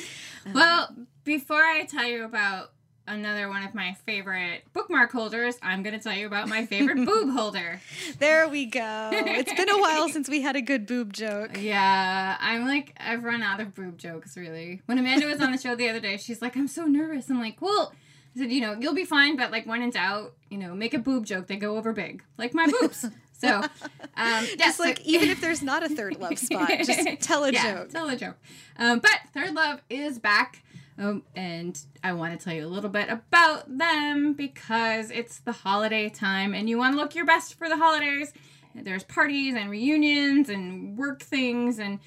Um, 0.46 0.52
well, 0.52 0.96
before 1.24 1.62
I 1.62 1.84
tell 1.84 2.06
you 2.06 2.24
about 2.24 2.72
another 3.06 3.48
one 3.48 3.62
of 3.62 3.74
my 3.74 3.94
favorite 4.06 4.64
bookmark 4.72 5.10
holders, 5.12 5.56
I'm 5.62 5.82
going 5.82 5.96
to 5.96 6.02
tell 6.02 6.14
you 6.14 6.26
about 6.26 6.48
my 6.48 6.66
favorite 6.66 6.96
boob 7.06 7.30
holder. 7.30 7.80
There 8.18 8.48
we 8.48 8.66
go. 8.66 9.10
It's 9.12 9.52
been 9.52 9.68
a 9.68 9.78
while 9.78 10.08
since 10.12 10.28
we 10.28 10.42
had 10.42 10.56
a 10.56 10.62
good 10.62 10.86
boob 10.86 11.12
joke. 11.12 11.58
Yeah, 11.60 12.36
I'm 12.40 12.66
like, 12.66 12.94
I've 12.98 13.24
run 13.24 13.42
out 13.42 13.60
of 13.60 13.74
boob 13.74 13.98
jokes, 13.98 14.36
really. 14.36 14.82
When 14.86 14.98
Amanda 14.98 15.26
was 15.26 15.40
on 15.40 15.52
the 15.52 15.58
show 15.58 15.74
the 15.74 15.88
other 15.88 16.00
day, 16.00 16.16
she's 16.16 16.42
like, 16.42 16.56
I'm 16.56 16.68
so 16.68 16.84
nervous. 16.84 17.28
I'm 17.30 17.40
like, 17.40 17.60
well, 17.60 17.92
I 18.34 18.40
said, 18.40 18.52
you 18.52 18.60
know, 18.60 18.76
you'll 18.78 18.94
be 18.94 19.04
fine, 19.04 19.36
but 19.36 19.50
like 19.50 19.66
when 19.66 19.82
in 19.82 19.90
doubt, 19.90 20.34
you 20.48 20.58
know, 20.58 20.74
make 20.74 20.94
a 20.94 20.98
boob 20.98 21.26
joke. 21.26 21.46
They 21.48 21.56
go 21.56 21.76
over 21.76 21.92
big, 21.92 22.22
like 22.38 22.54
my 22.54 22.66
boobs. 22.66 23.06
So, 23.42 23.56
um, 23.56 23.68
yes, 24.14 24.56
just 24.56 24.78
like 24.78 24.98
so, 24.98 25.02
even 25.04 25.28
if 25.28 25.40
there's 25.40 25.64
not 25.64 25.82
a 25.82 25.88
third 25.88 26.20
love 26.20 26.38
spot, 26.38 26.70
just 26.84 27.20
tell 27.22 27.42
a 27.42 27.50
yeah, 27.50 27.74
joke. 27.74 27.88
Tell 27.88 28.08
a 28.08 28.14
joke. 28.14 28.36
Um, 28.78 29.00
but 29.00 29.18
third 29.34 29.52
love 29.52 29.80
is 29.90 30.20
back. 30.20 30.62
Um, 30.98 31.22
and 31.34 31.78
I 32.04 32.12
want 32.12 32.38
to 32.38 32.44
tell 32.44 32.54
you 32.54 32.66
a 32.66 32.68
little 32.68 32.90
bit 32.90 33.08
about 33.08 33.78
them 33.78 34.34
because 34.34 35.10
it's 35.10 35.38
the 35.38 35.52
holiday 35.52 36.08
time 36.08 36.54
and 36.54 36.68
you 36.68 36.78
want 36.78 36.94
to 36.94 37.00
look 37.00 37.14
your 37.14 37.24
best 37.24 37.54
for 37.54 37.68
the 37.68 37.76
holidays. 37.76 38.32
There's 38.74 39.04
parties 39.04 39.54
and 39.54 39.70
reunions 39.70 40.48
and 40.48 40.96
work 40.96 41.22
things 41.22 41.78
and 41.78 41.98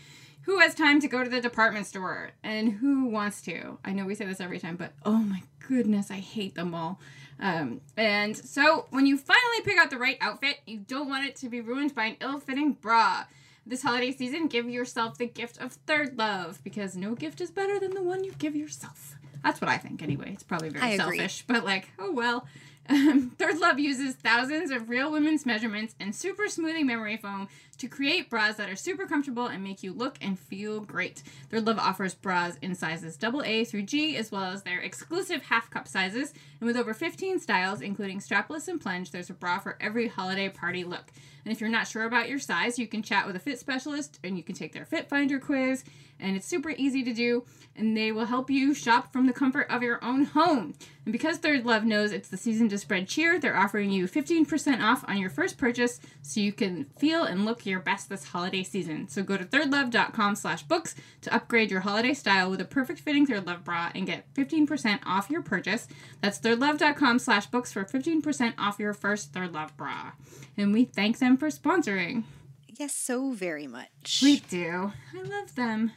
who 0.44 0.60
has 0.60 0.76
time 0.76 1.00
to 1.02 1.08
go 1.08 1.24
to 1.24 1.30
the 1.30 1.42
department 1.42 1.88
store 1.88 2.32
and 2.44 2.72
who 2.74 3.06
wants 3.06 3.42
to? 3.44 3.80
I 3.84 3.94
know 3.94 4.06
we 4.06 4.14
say 4.14 4.26
this 4.26 4.40
every 4.40 4.60
time, 4.60 4.76
but 4.76 4.94
oh 5.04 5.18
my 5.18 5.42
goodness, 5.68 6.12
I 6.12 6.16
hate 6.16 6.54
them 6.54 6.76
all. 6.76 7.00
Um, 7.40 7.82
and 7.98 8.38
so 8.38 8.86
when 8.92 9.06
you 9.06 9.18
finally 9.18 9.62
pick 9.64 9.78
out 9.78 9.90
the 9.90 9.98
right 9.98 10.18
outfit, 10.22 10.60
you 10.66 10.78
don't 10.78 11.10
want 11.10 11.26
it 11.26 11.36
to 11.38 11.50
be 11.50 11.62
ruined 11.62 11.96
by 11.96 12.06
an 12.06 12.18
ill 12.22 12.40
fitting 12.40 12.74
bra. 12.74 13.26
This 13.66 13.82
holiday 13.82 14.12
season, 14.12 14.48
give 14.48 14.70
yourself 14.70 15.18
the 15.18 15.26
gift 15.26 15.60
of 15.60 15.74
third 15.74 16.18
love 16.18 16.64
because 16.64 16.96
no 16.96 17.16
gift 17.16 17.42
is 17.42 17.50
better 17.50 17.80
than 17.80 17.96
the 17.96 18.04
one 18.04 18.24
you 18.24 18.32
give 18.38 18.56
yourself. 18.56 19.16
That's 19.44 19.60
what 19.60 19.70
I 19.70 19.78
think 19.78 20.04
anyway. 20.04 20.32
It's 20.34 20.44
probably 20.44 20.70
very 20.70 20.84
selfish, 20.98 21.44
but 21.48 21.66
like, 21.66 21.90
oh 22.00 22.12
well. 22.12 22.48
Um, 22.88 23.32
Third 23.40 23.58
Love 23.58 23.80
uses 23.80 24.14
thousands 24.14 24.70
of 24.70 24.90
real 24.90 25.12
women's 25.12 25.44
measurements 25.44 25.96
and 26.00 26.16
super 26.16 26.48
smoothing 26.48 26.86
memory 26.86 27.18
foam 27.18 27.48
to 27.76 27.88
create 27.88 28.30
bras 28.30 28.56
that 28.56 28.70
are 28.70 28.76
super 28.76 29.06
comfortable 29.06 29.48
and 29.48 29.64
make 29.64 29.84
you 29.84 29.94
look 29.94 30.18
and 30.22 30.40
feel 30.40 30.80
great. 30.80 31.24
Third 31.50 31.66
Love 31.66 31.80
offers 31.80 32.14
bras 32.14 32.58
in 32.62 32.76
sizes 32.76 33.18
AA 33.22 33.64
through 33.66 33.84
G, 33.84 34.18
as 34.18 34.32
well 34.32 34.46
as 34.46 34.64
their 34.64 34.80
exclusive 34.80 35.44
half 35.44 35.70
cup 35.70 35.88
sizes. 35.88 36.34
And 36.60 36.68
with 36.68 36.78
over 36.78 36.94
15 36.94 37.40
styles, 37.40 37.82
including 37.82 38.20
strapless 38.20 38.68
and 38.68 38.80
plunge, 38.80 39.12
there's 39.12 39.30
a 39.30 39.34
bra 39.34 39.60
for 39.60 39.78
every 39.80 40.08
holiday 40.08 40.50
party 40.50 40.84
look. 40.84 41.12
And 41.46 41.52
if 41.52 41.62
you're 41.62 41.70
not 41.70 41.88
sure 41.88 42.06
about 42.06 42.28
your 42.28 42.40
size, 42.40 42.80
you 42.80 42.88
can 42.88 43.04
chat 43.04 43.28
with 43.28 43.36
a 43.36 43.40
fit 43.40 43.60
specialist 43.60 44.20
and 44.24 44.36
you 44.36 44.44
can 44.44 44.56
take 44.56 44.74
their 44.74 44.86
Fit 44.86 45.08
Finder 45.08 45.40
quiz. 45.40 45.84
And 46.20 46.36
it's 46.36 46.48
super 46.48 46.70
easy 46.70 47.04
to 47.04 47.14
do, 47.14 47.44
and 47.76 47.96
they 47.96 48.12
will 48.14 48.26
help 48.26 48.50
you 48.50 48.74
shop 48.74 49.12
from 49.12 49.28
the 49.28 49.34
comfort 49.34 49.68
of 49.70 49.84
your 49.84 50.04
own 50.04 50.24
home. 50.24 50.74
And 51.04 51.12
because 51.12 51.38
Third 51.38 51.66
Love 51.66 51.84
knows 51.84 52.14
it's 52.14 52.30
the 52.30 52.38
season 52.38 52.70
to 52.70 52.78
spread 52.78 53.10
cheer, 53.10 53.38
they're 53.38 53.58
offering 53.58 53.92
you 53.92 54.08
15% 54.08 54.82
off 54.82 55.04
on 55.10 55.18
your 55.18 55.30
first 55.30 55.58
purchase 55.58 56.00
so 56.22 56.40
you 56.40 56.54
can 56.54 56.86
feel 56.98 57.24
and 57.24 57.44
look 57.44 57.65
your 57.70 57.80
best 57.80 58.10
this 58.10 58.26
holiday 58.26 58.64
season. 58.64 59.08
So 59.08 59.24
go 59.24 59.38
to 59.38 59.46
thirdlove.com 59.46 60.36
slash 60.36 60.64
books 60.64 60.96
to 61.22 61.34
upgrade 61.34 61.72
your 61.72 61.82
holiday 61.82 62.14
style 62.14 62.50
with 62.50 62.62
a 62.62 62.66
perfect 62.66 63.00
fitting 63.00 63.26
Third 63.26 63.46
Love 63.46 63.64
bra 63.64 63.92
and 63.96 64.06
get 64.06 64.34
15% 64.34 65.00
off 65.06 65.30
your 65.30 65.42
purchase. 65.42 65.88
That's 66.22 66.40
thirdlove.com 66.40 67.20
slash 67.20 67.48
books 67.48 67.72
for 67.72 67.84
15% 67.84 68.54
off 68.58 68.80
your 68.80 68.94
first 68.94 69.34
Third 69.34 69.54
Love 69.54 69.76
bra. 69.78 70.12
And 70.58 70.74
we 70.74 70.86
thank 70.86 71.20
them 71.20 71.38
for 71.38 71.48
sponsoring. 71.48 72.24
Yes, 72.68 72.94
so 72.94 73.32
very 73.32 73.68
much. 73.68 74.20
We 74.22 74.40
do. 74.40 74.92
I 75.18 75.22
love 75.22 75.56
them. 75.56 75.92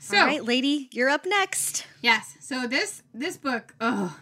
So, 0.00 0.18
All 0.18 0.26
right, 0.26 0.44
lady, 0.44 0.88
you're 0.92 1.08
up 1.08 1.24
next. 1.24 1.86
Yes. 2.02 2.36
So 2.40 2.66
this 2.66 3.02
this 3.14 3.36
book, 3.38 3.74
oh, 3.80 4.14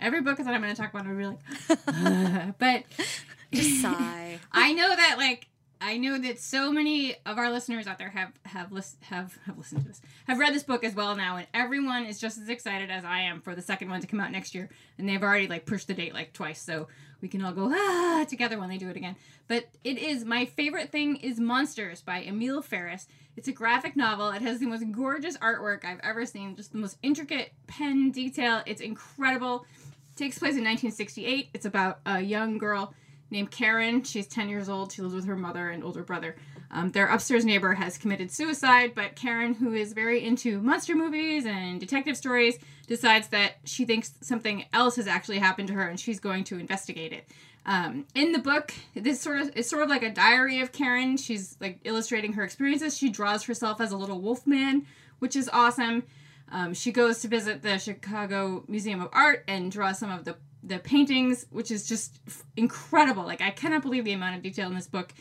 every 0.00 0.22
book 0.22 0.40
is 0.40 0.46
that 0.46 0.54
I'm 0.54 0.60
going 0.60 0.74
to 0.74 0.80
talk 0.80 0.92
about, 0.92 1.06
I'm 1.06 1.16
really 1.16 1.36
like, 1.68 1.78
uh, 1.86 2.52
but 2.58 2.84
just 3.52 3.82
sigh. 3.82 4.40
I 4.52 4.72
know 4.72 4.88
that 4.88 5.16
like 5.18 5.46
I 5.80 5.96
know 5.96 6.18
that 6.18 6.38
so 6.38 6.70
many 6.70 7.16
of 7.24 7.38
our 7.38 7.50
listeners 7.50 7.86
out 7.86 7.98
there 7.98 8.10
have 8.10 8.32
have 8.44 8.70
list, 8.70 8.96
have 9.02 9.38
have 9.46 9.56
listened 9.56 9.82
to 9.82 9.88
this, 9.88 10.02
have 10.26 10.38
read 10.38 10.52
this 10.52 10.62
book 10.62 10.84
as 10.84 10.94
well 10.94 11.16
now, 11.16 11.36
and 11.36 11.46
everyone 11.54 12.04
is 12.04 12.20
just 12.20 12.36
as 12.38 12.50
excited 12.50 12.90
as 12.90 13.02
I 13.04 13.20
am 13.20 13.40
for 13.40 13.54
the 13.54 13.62
second 13.62 13.88
one 13.88 14.00
to 14.02 14.06
come 14.06 14.20
out 14.20 14.30
next 14.30 14.54
year. 14.54 14.68
And 14.98 15.08
they've 15.08 15.22
already 15.22 15.48
like 15.48 15.64
pushed 15.64 15.88
the 15.88 15.94
date 15.94 16.12
like 16.12 16.34
twice, 16.34 16.60
so 16.60 16.88
we 17.22 17.28
can 17.28 17.42
all 17.42 17.52
go 17.52 17.72
ah 17.72 18.26
together 18.28 18.58
when 18.58 18.68
they 18.68 18.76
do 18.76 18.90
it 18.90 18.96
again. 18.96 19.16
But 19.48 19.68
it 19.82 19.96
is 19.96 20.24
my 20.24 20.44
favorite 20.44 20.92
thing 20.92 21.16
is 21.16 21.40
Monsters 21.40 22.02
by 22.02 22.22
Emil 22.24 22.60
Ferris. 22.60 23.06
It's 23.36 23.48
a 23.48 23.52
graphic 23.52 23.96
novel. 23.96 24.30
It 24.30 24.42
has 24.42 24.60
the 24.60 24.66
most 24.66 24.84
gorgeous 24.92 25.38
artwork 25.38 25.86
I've 25.86 26.00
ever 26.02 26.26
seen, 26.26 26.56
just 26.56 26.72
the 26.72 26.78
most 26.78 26.98
intricate 27.02 27.52
pen 27.66 28.10
detail. 28.10 28.60
It's 28.66 28.82
incredible. 28.82 29.64
It 30.10 30.16
takes 30.16 30.38
place 30.38 30.56
in 30.56 30.64
1968. 30.64 31.48
It's 31.54 31.64
about 31.64 32.00
a 32.04 32.20
young 32.20 32.58
girl 32.58 32.92
named 33.30 33.50
Karen. 33.50 34.02
She's 34.02 34.26
10 34.26 34.48
years 34.48 34.68
old. 34.68 34.92
She 34.92 35.02
lives 35.02 35.14
with 35.14 35.26
her 35.26 35.36
mother 35.36 35.70
and 35.70 35.84
older 35.84 36.02
brother. 36.02 36.36
Um, 36.72 36.92
their 36.92 37.06
upstairs 37.06 37.44
neighbor 37.44 37.74
has 37.74 37.98
committed 37.98 38.30
suicide, 38.30 38.92
but 38.94 39.16
Karen, 39.16 39.54
who 39.54 39.74
is 39.74 39.92
very 39.92 40.24
into 40.24 40.60
monster 40.60 40.94
movies 40.94 41.44
and 41.44 41.80
detective 41.80 42.16
stories, 42.16 42.58
decides 42.86 43.28
that 43.28 43.54
she 43.64 43.84
thinks 43.84 44.14
something 44.20 44.64
else 44.72 44.96
has 44.96 45.08
actually 45.08 45.38
happened 45.38 45.68
to 45.68 45.74
her 45.74 45.88
and 45.88 45.98
she's 45.98 46.20
going 46.20 46.44
to 46.44 46.58
investigate 46.58 47.12
it. 47.12 47.28
Um, 47.66 48.06
in 48.14 48.32
the 48.32 48.38
book, 48.38 48.72
this 48.94 49.20
sort 49.20 49.40
of 49.40 49.56
is 49.56 49.68
sort 49.68 49.82
of 49.82 49.90
like 49.90 50.02
a 50.02 50.10
diary 50.10 50.60
of 50.60 50.72
Karen. 50.72 51.16
She's 51.16 51.56
like 51.60 51.80
illustrating 51.84 52.34
her 52.34 52.44
experiences. 52.44 52.96
She 52.96 53.10
draws 53.10 53.44
herself 53.44 53.80
as 53.80 53.92
a 53.92 53.96
little 53.96 54.20
wolf 54.20 54.46
man, 54.46 54.86
which 55.18 55.36
is 55.36 55.50
awesome. 55.52 56.04
Um, 56.52 56.74
she 56.74 56.90
goes 56.90 57.20
to 57.20 57.28
visit 57.28 57.62
the 57.62 57.78
Chicago 57.78 58.64
Museum 58.66 59.00
of 59.00 59.08
Art 59.12 59.44
and 59.46 59.70
draws 59.70 59.98
some 59.98 60.10
of 60.10 60.24
the 60.24 60.36
the 60.62 60.78
paintings, 60.78 61.46
which 61.50 61.70
is 61.70 61.86
just 61.86 62.20
incredible. 62.56 63.24
Like 63.24 63.40
I 63.40 63.50
cannot 63.50 63.82
believe 63.82 64.04
the 64.04 64.12
amount 64.12 64.36
of 64.36 64.42
detail 64.42 64.68
in 64.68 64.74
this 64.74 64.86
book. 64.86 65.12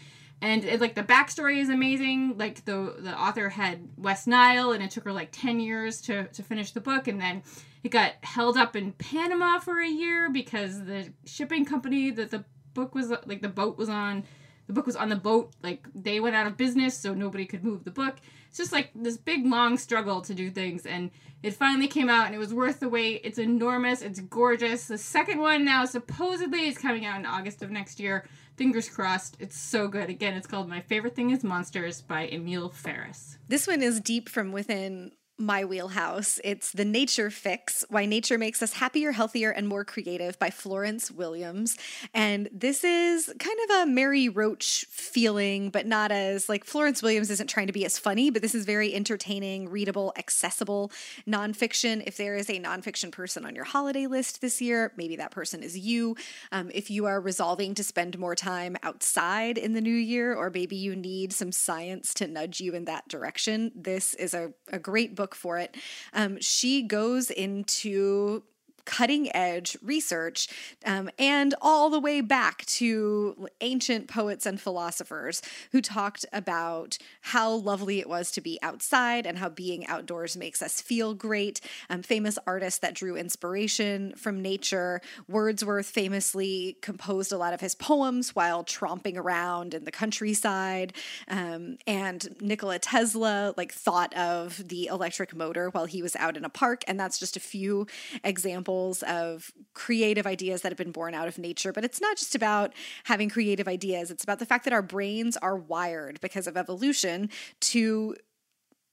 And 0.41 0.63
it, 0.63 0.79
like 0.79 0.95
the 0.95 1.03
backstory 1.03 1.57
is 1.57 1.69
amazing. 1.69 2.37
Like 2.37 2.63
the 2.65 2.95
the 2.97 3.17
author 3.17 3.49
had 3.49 3.89
West 3.97 4.27
Nile, 4.27 4.71
and 4.71 4.81
it 4.81 4.91
took 4.91 5.03
her 5.03 5.11
like 5.11 5.29
ten 5.31 5.59
years 5.59 6.01
to 6.01 6.27
to 6.27 6.43
finish 6.43 6.71
the 6.71 6.81
book, 6.81 7.07
and 7.07 7.19
then 7.19 7.43
it 7.83 7.89
got 7.89 8.13
held 8.23 8.57
up 8.57 8.75
in 8.75 8.93
Panama 8.93 9.59
for 9.59 9.81
a 9.81 9.87
year 9.87 10.29
because 10.29 10.85
the 10.85 11.11
shipping 11.25 11.65
company 11.65 12.09
that 12.11 12.31
the 12.31 12.45
book 12.73 12.95
was 12.95 13.11
like 13.25 13.41
the 13.41 13.49
boat 13.49 13.77
was 13.77 13.89
on, 13.89 14.23
the 14.67 14.73
book 14.73 14.85
was 14.85 14.95
on 14.95 15.09
the 15.09 15.15
boat. 15.17 15.51
Like 15.61 15.85
they 15.93 16.21
went 16.21 16.35
out 16.37 16.47
of 16.47 16.55
business, 16.55 16.97
so 16.97 17.13
nobody 17.13 17.45
could 17.45 17.63
move 17.63 17.83
the 17.83 17.91
book. 17.91 18.15
It's 18.49 18.57
just 18.57 18.71
like 18.71 18.89
this 18.95 19.17
big 19.17 19.45
long 19.45 19.77
struggle 19.77 20.21
to 20.21 20.33
do 20.33 20.49
things, 20.49 20.85
and 20.85 21.11
it 21.41 21.53
finally 21.53 21.87
came 21.87 22.09
out 22.09 22.25
and 22.25 22.35
it 22.35 22.39
was 22.39 22.53
worth 22.53 22.79
the 22.79 22.89
wait. 22.89 23.21
It's 23.23 23.37
enormous. 23.37 24.01
It's 24.01 24.19
gorgeous. 24.19 24.87
The 24.87 24.97
second 24.97 25.39
one 25.39 25.63
now 25.63 25.85
supposedly 25.85 26.67
is 26.67 26.77
coming 26.77 27.05
out 27.05 27.19
in 27.19 27.25
August 27.25 27.61
of 27.61 27.71
next 27.71 27.99
year. 27.99 28.27
Fingers 28.57 28.89
crossed. 28.89 29.37
It's 29.39 29.57
so 29.57 29.87
good. 29.87 30.09
Again, 30.09 30.33
it's 30.33 30.47
called 30.47 30.67
My 30.67 30.81
Favorite 30.81 31.15
Thing 31.15 31.29
is 31.29 31.45
Monsters 31.45 32.01
by 32.01 32.27
Emil 32.27 32.69
Ferris. 32.69 33.37
This 33.47 33.67
one 33.67 33.81
is 33.81 34.01
deep 34.01 34.27
from 34.27 34.51
within 34.51 35.11
my 35.39 35.63
wheelhouse. 35.63 36.37
It's 36.43 36.73
The 36.73 36.83
Nature 36.83 37.29
Fix 37.29 37.85
Why 37.89 38.05
Nature 38.05 38.37
Makes 38.37 38.61
Us 38.61 38.73
Happier, 38.73 39.13
Healthier, 39.13 39.51
and 39.51 39.69
More 39.69 39.85
Creative 39.85 40.37
by 40.37 40.49
Florence 40.49 41.09
Williams. 41.09 41.77
And 42.13 42.49
this 42.51 42.83
is 42.83 43.33
kind 43.39 43.57
of 43.63 43.77
a 43.77 43.85
Mary 43.85 44.27
Roach 44.27 44.85
feeling, 44.89 45.69
but 45.69 45.85
not 45.85 46.11
as 46.11 46.49
like 46.49 46.65
Florence 46.65 47.01
Williams 47.01 47.29
isn't 47.29 47.47
trying 47.47 47.67
to 47.67 47.73
be 47.73 47.85
as 47.85 47.97
funny, 47.97 48.29
but 48.29 48.41
this 48.41 48.53
is 48.53 48.65
very 48.65 48.93
entertaining, 48.93 49.69
readable, 49.69 50.11
accessible 50.17 50.91
nonfiction. 51.25 52.03
If 52.05 52.17
there 52.17 52.35
is 52.35 52.49
a 52.49 52.59
nonfiction 52.59 53.09
person 53.09 53.45
on 53.45 53.55
your 53.55 53.63
holiday 53.63 54.07
list 54.07 54.41
this 54.41 54.61
year, 54.61 54.91
maybe 54.97 55.15
that 55.15 55.31
person 55.31 55.63
is 55.63 55.77
you. 55.77 56.17
Um, 56.51 56.69
if 56.73 56.91
you 56.91 57.05
are 57.05 57.21
resolving 57.21 57.75
to 57.75 57.83
spend 57.83 58.19
more 58.19 58.35
time 58.35 58.75
outside 58.83 59.57
in 59.57 59.71
the 59.71 59.81
new 59.81 59.89
year, 59.89 60.35
or 60.35 60.49
maybe 60.49 60.75
you 60.75 60.97
need 60.97 61.31
some 61.31 61.53
science 61.53 62.13
to 62.15 62.27
nudge 62.27 62.59
you 62.59 62.73
in 62.73 62.83
that 62.85 63.07
direction, 63.07 63.71
this 63.73 64.13
is 64.15 64.33
a, 64.33 64.51
a 64.69 64.79
great 64.79 65.15
book 65.15 65.28
book 65.29 65.35
for 65.35 65.57
it. 65.59 65.75
Um, 66.13 66.39
she 66.41 66.81
goes 66.81 67.29
into 67.29 68.43
cutting 68.89 69.33
edge 69.35 69.77
research 69.83 70.47
um, 70.83 71.11
and 71.19 71.53
all 71.61 71.91
the 71.91 71.99
way 71.99 72.21
back 72.21 72.65
to 72.65 73.47
ancient 73.61 74.07
poets 74.07 74.47
and 74.47 74.59
philosophers 74.59 75.43
who 75.71 75.79
talked 75.79 76.25
about 76.33 76.97
how 77.21 77.53
lovely 77.53 77.99
it 77.99 78.09
was 78.09 78.31
to 78.31 78.41
be 78.41 78.57
outside 78.63 79.27
and 79.27 79.37
how 79.37 79.47
being 79.47 79.85
outdoors 79.85 80.35
makes 80.35 80.63
us 80.63 80.81
feel 80.81 81.13
great. 81.13 81.61
Um, 81.91 82.01
famous 82.01 82.39
artists 82.47 82.79
that 82.79 82.95
drew 82.95 83.15
inspiration 83.15 84.15
from 84.15 84.41
nature. 84.41 85.01
Wordsworth 85.27 85.85
famously 85.85 86.75
composed 86.81 87.31
a 87.31 87.37
lot 87.37 87.53
of 87.53 87.61
his 87.61 87.75
poems 87.75 88.35
while 88.35 88.63
tromping 88.63 89.17
around 89.17 89.75
in 89.75 89.83
the 89.83 89.91
countryside. 89.91 90.93
Um, 91.27 91.77
and 91.85 92.27
Nikola 92.41 92.79
Tesla 92.79 93.53
like 93.55 93.71
thought 93.71 94.15
of 94.15 94.67
the 94.67 94.87
electric 94.87 95.35
motor 95.35 95.69
while 95.69 95.85
he 95.85 96.01
was 96.01 96.15
out 96.15 96.35
in 96.35 96.43
a 96.43 96.49
park. 96.49 96.81
And 96.87 96.99
that's 96.99 97.19
just 97.19 97.37
a 97.37 97.39
few 97.39 97.85
examples 98.23 98.78
of 99.03 99.51
creative 99.73 100.25
ideas 100.25 100.61
that 100.61 100.71
have 100.71 100.77
been 100.77 100.91
born 100.91 101.13
out 101.13 101.27
of 101.27 101.37
nature. 101.37 101.71
But 101.71 101.85
it's 101.85 102.01
not 102.01 102.17
just 102.17 102.35
about 102.35 102.73
having 103.05 103.29
creative 103.29 103.67
ideas, 103.67 104.11
it's 104.11 104.23
about 104.23 104.39
the 104.39 104.45
fact 104.45 104.63
that 104.65 104.73
our 104.73 104.81
brains 104.81 105.37
are 105.37 105.55
wired 105.55 106.19
because 106.21 106.47
of 106.47 106.57
evolution 106.57 107.29
to 107.61 108.15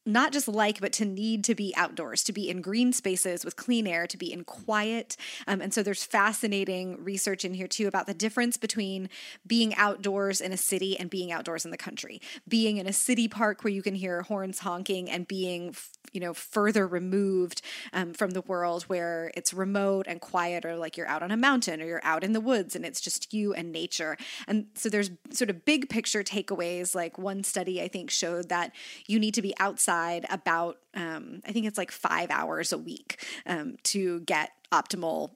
not 0.06 0.32
just 0.32 0.46
like, 0.46 0.80
but 0.80 0.92
to 0.92 1.04
need 1.04 1.42
to 1.44 1.54
be 1.54 1.74
outdoors, 1.76 2.22
to 2.22 2.32
be 2.32 2.48
in 2.48 2.60
green 2.60 2.92
spaces 2.92 3.44
with 3.44 3.56
clean 3.56 3.88
air, 3.88 4.06
to 4.06 4.16
be 4.16 4.32
in 4.32 4.44
quiet. 4.44 5.16
Um, 5.48 5.60
and 5.60 5.74
so 5.74 5.82
there's 5.82 6.04
fascinating 6.04 7.02
research 7.02 7.44
in 7.44 7.54
here 7.54 7.66
too 7.66 7.88
about 7.88 8.06
the 8.06 8.14
difference 8.14 8.56
between 8.56 9.08
being 9.44 9.74
outdoors 9.74 10.40
in 10.40 10.52
a 10.52 10.56
city 10.56 10.96
and 10.98 11.10
being 11.10 11.32
outdoors 11.32 11.64
in 11.64 11.72
the 11.72 11.76
country. 11.76 12.20
Being 12.46 12.76
in 12.76 12.86
a 12.86 12.92
city 12.92 13.26
park 13.26 13.64
where 13.64 13.72
you 13.72 13.82
can 13.82 13.96
hear 13.96 14.22
horns 14.22 14.60
honking 14.60 15.10
and 15.10 15.26
being, 15.26 15.74
you 16.12 16.20
know, 16.20 16.32
further 16.32 16.86
removed 16.86 17.60
um, 17.92 18.14
from 18.14 18.30
the 18.30 18.42
world 18.42 18.84
where 18.84 19.32
it's 19.34 19.52
remote 19.52 20.06
and 20.08 20.20
quiet, 20.20 20.64
or 20.64 20.76
like 20.76 20.96
you're 20.96 21.08
out 21.08 21.24
on 21.24 21.32
a 21.32 21.36
mountain 21.36 21.82
or 21.82 21.84
you're 21.84 22.00
out 22.04 22.22
in 22.22 22.32
the 22.32 22.40
woods 22.40 22.76
and 22.76 22.84
it's 22.84 23.00
just 23.00 23.34
you 23.34 23.52
and 23.52 23.72
nature. 23.72 24.16
And 24.46 24.66
so 24.74 24.88
there's 24.88 25.10
sort 25.30 25.50
of 25.50 25.64
big 25.64 25.88
picture 25.88 26.22
takeaways. 26.22 26.94
Like 26.94 27.18
one 27.18 27.42
study 27.42 27.82
I 27.82 27.88
think 27.88 28.10
showed 28.10 28.48
that 28.50 28.70
you 29.08 29.18
need 29.18 29.34
to 29.34 29.42
be 29.42 29.52
outside 29.58 29.95
outside 29.96 30.26
about, 30.30 30.78
um, 30.94 31.40
I 31.46 31.52
think 31.52 31.66
it's 31.66 31.78
like 31.78 31.90
five 31.90 32.30
hours 32.30 32.72
a 32.72 32.78
week 32.78 33.24
um, 33.46 33.76
to 33.84 34.20
get 34.20 34.50
optimal 34.72 35.30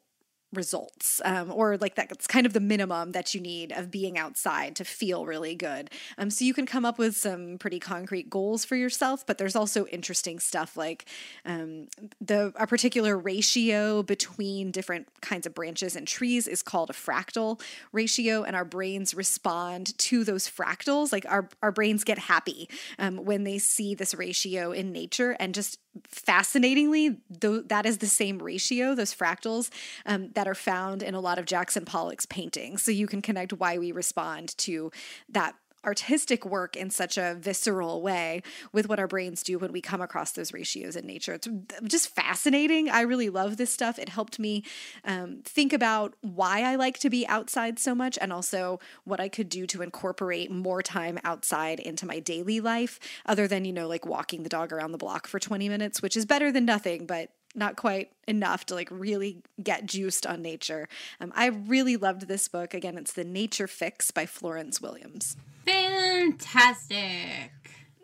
results 0.53 1.21
um, 1.25 1.51
or 1.53 1.77
like 1.77 1.95
that's 1.95 2.27
kind 2.27 2.47
of 2.47 2.53
the 2.53 2.61
minimum 2.61 3.13
that 3.13 3.35
you 3.35 3.41
need 3.41 3.73
of 3.73 3.91
being 3.91 4.19
outside 4.19 4.77
to 4.77 4.85
feel 4.85 5.27
really 5.27 5.55
good. 5.55 5.91
Um, 6.19 6.31
so 6.31 6.45
you 6.45 6.55
can 6.55 6.67
come 6.67 6.85
up 6.85 6.99
with 6.99 7.17
some 7.17 7.59
pretty 7.59 7.79
concrete 7.79 8.29
goals 8.29 8.65
for 8.65 8.77
yourself 8.77 9.27
but 9.27 9.39
there's 9.39 9.57
also 9.57 9.87
interesting 9.87 10.39
stuff 10.39 10.77
like 10.77 11.05
um, 11.45 11.89
the 12.21 12.53
a 12.57 12.67
particular 12.67 13.17
ratio 13.17 14.03
between 14.03 14.71
different 14.71 15.09
kinds 15.21 15.47
of 15.47 15.55
branches 15.55 15.97
and 15.97 16.07
trees 16.07 16.47
is 16.47 16.63
called 16.63 16.91
a 16.91 16.93
fractal 16.93 17.61
ratio 17.93 18.43
and 18.43 18.57
our 18.57 18.65
brains 18.65 19.15
respond 19.15 19.97
to 19.99 20.25
those 20.25 20.49
fractals. 20.49 21.13
Like 21.13 21.27
our, 21.29 21.49
our 21.63 21.73
brains 21.73 22.05
get 22.05 22.19
happy 22.19 22.69
um, 22.99 23.25
when 23.25 23.45
they 23.45 23.59
see 23.59 23.95
this 23.95 24.15
ratio 24.15 24.73
in 24.73 24.93
nature 24.93 25.37
and 25.39 25.55
just 25.55 25.79
fascinatingly, 26.09 27.17
that 27.31 27.87
is 27.87 27.99
the 27.99 28.07
same 28.07 28.39
ratio, 28.39 28.95
those 28.95 29.15
fractals 29.15 29.71
um, 30.07 30.31
that 30.35 30.47
are 30.47 30.55
found 30.55 31.03
in 31.03 31.15
a 31.15 31.21
lot 31.21 31.39
of 31.39 31.47
Jackson 31.47 31.85
Pollock's 31.85 32.27
paintings. 32.27 32.83
So 32.83 32.91
you 32.91 33.07
can 33.07 33.23
connect 33.23 33.53
why 33.53 33.79
we 33.79 33.93
respond 33.93 34.57
to 34.59 34.93
that 35.29 35.55
artistic 35.85 36.45
work 36.45 36.77
in 36.77 36.91
such 36.91 37.17
a 37.17 37.37
visceral 37.39 38.03
way 38.03 38.43
with 38.73 38.89
what 38.89 38.99
our 38.99 39.07
brains 39.07 39.43
do 39.43 39.59
when 39.59 39.73
we 39.73 39.81
come 39.81 40.01
across 40.01 40.33
those 40.33 40.53
ratios 40.53 40.97
in 40.97 41.07
nature. 41.07 41.35
It's 41.35 41.49
just 41.85 42.15
fascinating. 42.15 42.91
I 42.91 43.03
really 43.03 43.31
love 43.31 43.57
this 43.57 43.73
stuff. 43.73 43.99
It 43.99 44.09
helped 44.09 44.39
me 44.39 44.65
um, 45.05 45.41
think 45.45 45.73
about 45.73 46.15
why 46.21 46.63
I 46.63 46.77
like 46.77 46.99
to 47.01 47.11
be 47.11 47.27
outside 47.27 47.79
so 47.79 47.95
much 47.95 48.19
and 48.21 48.33
also 48.33 48.81
what 49.05 49.21
I 49.21 49.29
could 49.29 49.49
do 49.49 49.67
to 49.69 49.83
incorporate 49.83 50.51
more 50.51 50.83
time 50.83 51.19
outside 51.25 51.81
into 51.81 52.07
my 52.07 52.21
daily 52.21 52.61
life, 52.61 52.99
other 53.27 53.49
than, 53.49 53.65
you 53.65 53.73
know, 53.73 53.89
like 53.89 54.05
walking 54.05 54.43
the 54.43 54.49
dog 54.49 54.73
around 54.73 54.93
the 54.93 54.99
block 54.99 55.27
for 55.27 55.39
20 55.39 55.69
minutes, 55.69 56.03
which 56.03 56.17
is 56.17 56.27
better 56.27 56.53
than 56.53 56.65
nothing, 56.65 57.07
but 57.07 57.31
not 57.55 57.77
quite 57.77 58.11
enough 58.29 58.67
to 58.67 58.75
like 58.75 58.89
really 58.91 59.43
get 59.63 59.87
juiced 59.87 60.27
on 60.27 60.43
nature. 60.43 60.89
Um, 61.21 61.33
I 61.35 61.47
really 61.47 61.97
loved 61.97 62.29
this 62.29 62.49
book. 62.49 62.75
Again, 62.75 62.97
it's 62.97 63.13
The 63.13 63.25
Nature 63.25 63.67
Fix 63.67 64.11
by 64.11 64.27
Florence 64.27 64.81
Williams. 64.81 65.37
Fantastic. 65.65 67.53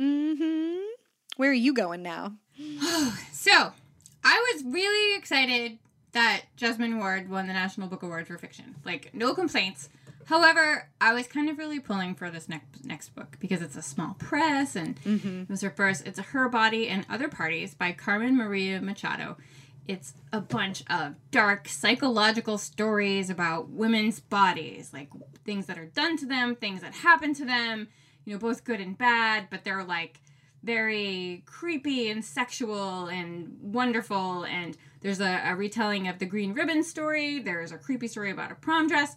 Mm-hmm. 0.01 0.79
Where 1.37 1.51
are 1.51 1.55
you 1.55 1.73
going 1.73 2.03
now? 2.03 2.35
so, 3.33 3.73
I 4.25 4.55
was 4.55 4.65
really 4.65 5.17
excited 5.17 5.79
that 6.13 6.43
Jesmyn 6.59 6.99
Ward 6.99 7.29
won 7.29 7.47
the 7.47 7.53
National 7.53 7.89
Book 7.89 8.03
Award 8.03 8.27
for 8.27 8.39
fiction. 8.39 8.75
Like, 8.85 9.15
no 9.15 9.35
complaints. 9.35 9.89
However, 10.27 10.89
I 11.01 11.15
was 11.15 11.29
kind 11.29 11.49
of 11.49 11.57
really 11.57 11.79
pulling 11.79 12.17
for 12.17 12.31
this 12.31 12.49
next 12.49 12.85
next 12.85 13.15
book 13.15 13.37
because 13.39 13.63
it's 13.63 13.77
a 13.77 13.83
small 13.83 14.15
press 14.19 14.75
and 14.75 15.01
mm-hmm. 15.03 15.43
it 15.43 15.49
was 15.49 15.63
her 15.63 15.71
first. 15.71 16.07
It's 16.07 16.19
Her 16.19 16.49
Body 16.49 16.89
and 16.89 17.07
Other 17.09 17.29
Parties 17.29 17.75
by 17.75 17.93
Carmen 17.93 18.37
Maria 18.37 18.81
Machado. 18.81 19.37
It's 19.87 20.15
a 20.33 20.41
bunch 20.41 20.83
of 20.91 21.15
dark 21.31 21.69
psychological 21.69 22.59
stories 22.59 23.31
about 23.31 23.69
women's 23.69 24.19
bodies, 24.19 24.93
like 24.93 25.11
things 25.45 25.67
that 25.67 25.79
are 25.79 25.87
done 25.87 26.17
to 26.17 26.27
them, 26.27 26.57
things 26.57 26.81
that 26.81 26.93
happen 26.93 27.33
to 27.35 27.45
them, 27.45 27.87
you 28.25 28.33
know, 28.33 28.41
both 28.41 28.65
good 28.65 28.81
and 28.81 28.99
bad, 28.99 29.47
but 29.49 29.63
they're 29.63 29.85
like 29.85 30.21
very 30.65 31.45
creepy 31.47 32.11
and 32.11 32.25
sexual 32.25 33.07
and 33.07 33.57
wonderful. 33.63 34.45
And 34.45 34.77
there's 35.03 35.21
a, 35.21 35.43
a 35.45 35.55
retelling 35.55 36.09
of 36.09 36.19
the 36.19 36.27
Green 36.27 36.53
Ribbon 36.53 36.83
story. 36.83 37.39
There's 37.39 37.71
a 37.71 37.79
creepy 37.79 38.09
story 38.09 38.33
about 38.33 38.51
a 38.51 38.57
prom 38.57 38.89
dress 38.89 39.15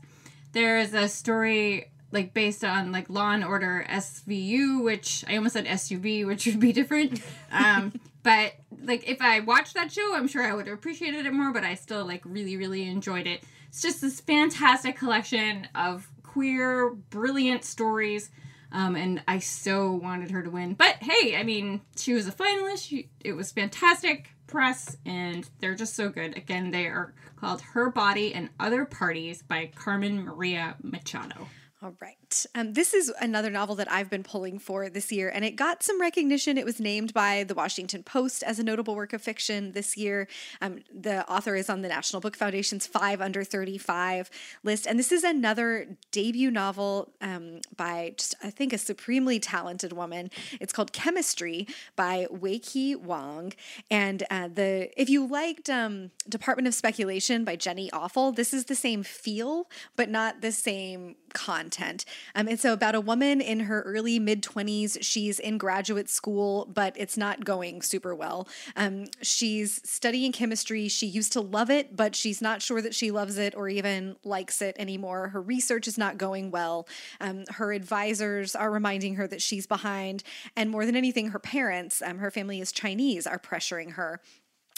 there 0.51 0.79
is 0.79 0.93
a 0.93 1.07
story 1.07 1.91
like 2.11 2.33
based 2.33 2.63
on 2.63 2.91
like 2.91 3.09
Law 3.09 3.31
and 3.31 3.43
Order 3.43 3.85
SVU, 3.87 4.83
which 4.83 5.23
I 5.27 5.35
almost 5.35 5.53
said 5.53 5.65
SUV, 5.65 6.25
which 6.25 6.45
would 6.45 6.59
be 6.59 6.73
different. 6.73 7.21
Um, 7.51 7.99
but 8.21 8.53
like 8.83 9.09
if 9.09 9.21
I 9.21 9.39
watched 9.39 9.73
that 9.73 9.91
show, 9.91 10.15
I'm 10.15 10.27
sure 10.27 10.43
I 10.43 10.53
would 10.53 10.67
have 10.67 10.77
appreciated 10.77 11.25
it 11.25 11.33
more. 11.33 11.51
But 11.51 11.63
I 11.63 11.73
still 11.73 12.05
like 12.05 12.21
really, 12.25 12.57
really 12.57 12.87
enjoyed 12.87 13.25
it. 13.25 13.43
It's 13.69 13.81
just 13.81 14.01
this 14.01 14.21
fantastic 14.21 14.97
collection 14.97 15.67
of 15.73 16.07
queer, 16.21 16.91
brilliant 16.91 17.63
stories. 17.63 18.29
Um, 18.71 18.95
and 18.95 19.21
I 19.27 19.39
so 19.39 19.91
wanted 19.91 20.31
her 20.31 20.43
to 20.43 20.49
win. 20.49 20.73
But 20.75 20.97
hey, 21.01 21.35
I 21.35 21.43
mean, 21.43 21.81
she 21.95 22.13
was 22.13 22.27
a 22.27 22.31
finalist. 22.31 22.87
She, 22.87 23.09
it 23.23 23.33
was 23.33 23.51
fantastic 23.51 24.29
press, 24.47 24.97
and 25.05 25.47
they're 25.59 25.75
just 25.75 25.95
so 25.95 26.09
good. 26.09 26.37
Again, 26.37 26.71
they 26.71 26.85
are 26.85 27.13
called 27.35 27.61
Her 27.61 27.89
Body 27.89 28.33
and 28.33 28.49
Other 28.59 28.85
Parties 28.85 29.41
by 29.41 29.71
Carmen 29.75 30.23
Maria 30.23 30.75
Machado. 30.83 31.47
All 31.81 31.95
right. 32.01 32.45
Um, 32.55 32.73
this 32.73 32.93
is 32.93 33.09
another 33.21 33.49
novel 33.49 33.73
that 33.75 33.89
I've 33.89 34.09
been 34.09 34.21
pulling 34.21 34.59
for 34.59 34.89
this 34.89 35.13
year, 35.13 35.31
and 35.33 35.45
it 35.45 35.55
got 35.55 35.81
some 35.81 36.01
recognition. 36.01 36.57
It 36.57 36.65
was 36.65 36.81
named 36.81 37.13
by 37.13 37.45
the 37.45 37.55
Washington 37.55 38.03
Post 38.03 38.43
as 38.43 38.59
a 38.59 38.63
notable 38.63 38.97
work 38.97 39.13
of 39.13 39.21
fiction 39.21 39.71
this 39.71 39.95
year. 39.95 40.27
Um, 40.59 40.79
the 40.93 41.25
author 41.31 41.55
is 41.55 41.69
on 41.69 41.81
the 41.81 41.87
National 41.87 42.19
Book 42.19 42.35
Foundation's 42.35 42.85
5 42.85 43.21
Under 43.21 43.45
35 43.45 44.29
list, 44.61 44.87
and 44.87 44.99
this 44.99 45.13
is 45.13 45.23
another 45.23 45.95
debut 46.11 46.51
novel 46.51 47.13
um, 47.21 47.61
by 47.77 48.13
just, 48.17 48.35
I 48.43 48.49
think, 48.49 48.73
a 48.73 48.77
supremely 48.77 49.39
talented 49.39 49.93
woman. 49.93 50.31
It's 50.59 50.73
called 50.73 50.91
Chemistry 50.91 51.65
by 51.95 52.27
Weike 52.29 52.97
Wang. 52.97 53.53
And 53.89 54.23
uh, 54.29 54.49
the 54.49 54.91
if 55.01 55.09
you 55.09 55.25
liked 55.25 55.69
um, 55.69 56.11
Department 56.27 56.67
of 56.67 56.73
Speculation 56.73 57.45
by 57.45 57.55
Jenny 57.55 57.89
Offill, 57.91 58.35
this 58.35 58.53
is 58.53 58.65
the 58.65 58.75
same 58.75 59.01
feel, 59.01 59.69
but 59.95 60.09
not 60.09 60.41
the 60.41 60.51
same 60.51 61.15
content. 61.33 62.05
Um, 62.35 62.47
and 62.47 62.59
so, 62.59 62.73
about 62.73 62.95
a 62.95 63.01
woman 63.01 63.41
in 63.41 63.61
her 63.61 63.81
early 63.81 64.19
mid 64.19 64.41
20s. 64.43 64.97
She's 65.01 65.39
in 65.39 65.57
graduate 65.57 66.09
school, 66.09 66.67
but 66.73 66.93
it's 66.97 67.17
not 67.17 67.45
going 67.45 67.81
super 67.81 68.13
well. 68.15 68.47
Um, 68.75 69.05
she's 69.21 69.81
studying 69.83 70.31
chemistry. 70.31 70.87
She 70.87 71.07
used 71.07 71.33
to 71.33 71.41
love 71.41 71.69
it, 71.69 71.95
but 71.95 72.15
she's 72.15 72.41
not 72.41 72.61
sure 72.61 72.81
that 72.81 72.95
she 72.95 73.11
loves 73.11 73.37
it 73.37 73.55
or 73.55 73.69
even 73.69 74.15
likes 74.23 74.61
it 74.61 74.75
anymore. 74.79 75.29
Her 75.29 75.41
research 75.41 75.87
is 75.87 75.97
not 75.97 76.17
going 76.17 76.51
well. 76.51 76.87
Um, 77.19 77.45
her 77.51 77.73
advisors 77.73 78.55
are 78.55 78.71
reminding 78.71 79.15
her 79.15 79.27
that 79.27 79.41
she's 79.41 79.67
behind. 79.67 80.23
And 80.55 80.69
more 80.69 80.85
than 80.85 80.95
anything, 80.95 81.29
her 81.29 81.39
parents, 81.39 82.01
um, 82.01 82.19
her 82.19 82.31
family 82.31 82.61
is 82.61 82.71
Chinese, 82.71 83.25
are 83.27 83.39
pressuring 83.39 83.93
her 83.93 84.19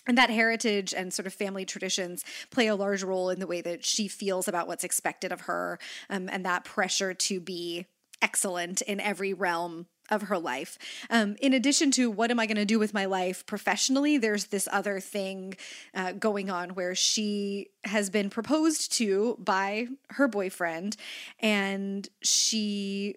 and 0.07 0.17
that 0.17 0.29
heritage 0.29 0.93
and 0.93 1.13
sort 1.13 1.27
of 1.27 1.33
family 1.33 1.65
traditions 1.65 2.23
play 2.49 2.67
a 2.67 2.75
large 2.75 3.03
role 3.03 3.29
in 3.29 3.39
the 3.39 3.47
way 3.47 3.61
that 3.61 3.85
she 3.85 4.07
feels 4.07 4.47
about 4.47 4.67
what's 4.67 4.83
expected 4.83 5.31
of 5.31 5.41
her 5.41 5.79
um, 6.09 6.29
and 6.29 6.45
that 6.45 6.63
pressure 6.63 7.13
to 7.13 7.39
be 7.39 7.85
excellent 8.21 8.81
in 8.81 8.99
every 8.99 9.33
realm 9.33 9.87
of 10.09 10.23
her 10.23 10.37
life. 10.37 10.77
Um, 11.09 11.37
in 11.41 11.53
addition 11.53 11.89
to 11.91 12.11
what 12.11 12.31
am 12.31 12.39
I 12.39 12.45
going 12.45 12.57
to 12.57 12.65
do 12.65 12.77
with 12.77 12.93
my 12.93 13.05
life 13.05 13.45
professionally, 13.45 14.17
there's 14.17 14.45
this 14.45 14.67
other 14.71 14.99
thing 14.99 15.55
uh, 15.95 16.11
going 16.11 16.49
on 16.49 16.71
where 16.71 16.93
she 16.93 17.69
has 17.85 18.09
been 18.09 18.29
proposed 18.29 18.91
to 18.97 19.37
by 19.39 19.87
her 20.09 20.27
boyfriend 20.27 20.97
and 21.39 22.07
she 22.21 23.15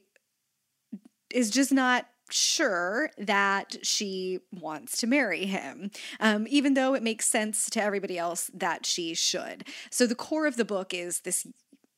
is 1.30 1.50
just 1.50 1.72
not 1.72 2.06
sure 2.30 3.10
that 3.18 3.76
she 3.82 4.40
wants 4.52 4.98
to 4.98 5.06
marry 5.06 5.46
him, 5.46 5.90
um, 6.20 6.46
even 6.48 6.74
though 6.74 6.94
it 6.94 7.02
makes 7.02 7.26
sense 7.26 7.68
to 7.70 7.82
everybody 7.82 8.18
else 8.18 8.50
that 8.54 8.86
she 8.86 9.14
should. 9.14 9.66
So 9.90 10.06
the 10.06 10.14
core 10.14 10.46
of 10.46 10.56
the 10.56 10.64
book 10.64 10.94
is 10.94 11.20
this 11.20 11.46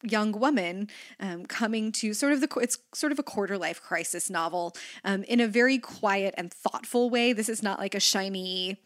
young 0.02 0.32
woman 0.32 0.88
um, 1.20 1.46
coming 1.46 1.90
to 1.90 2.12
sort 2.12 2.32
of 2.32 2.40
the 2.40 2.48
it's 2.60 2.78
sort 2.94 3.12
of 3.12 3.18
a 3.18 3.22
quarter 3.22 3.56
life 3.56 3.82
crisis 3.82 4.28
novel 4.28 4.74
um, 5.04 5.22
in 5.24 5.40
a 5.40 5.48
very 5.48 5.78
quiet 5.78 6.34
and 6.36 6.52
thoughtful 6.52 7.10
way. 7.10 7.32
This 7.32 7.48
is 7.48 7.62
not 7.62 7.78
like 7.78 7.94
a 7.94 8.00
shiny 8.00 8.78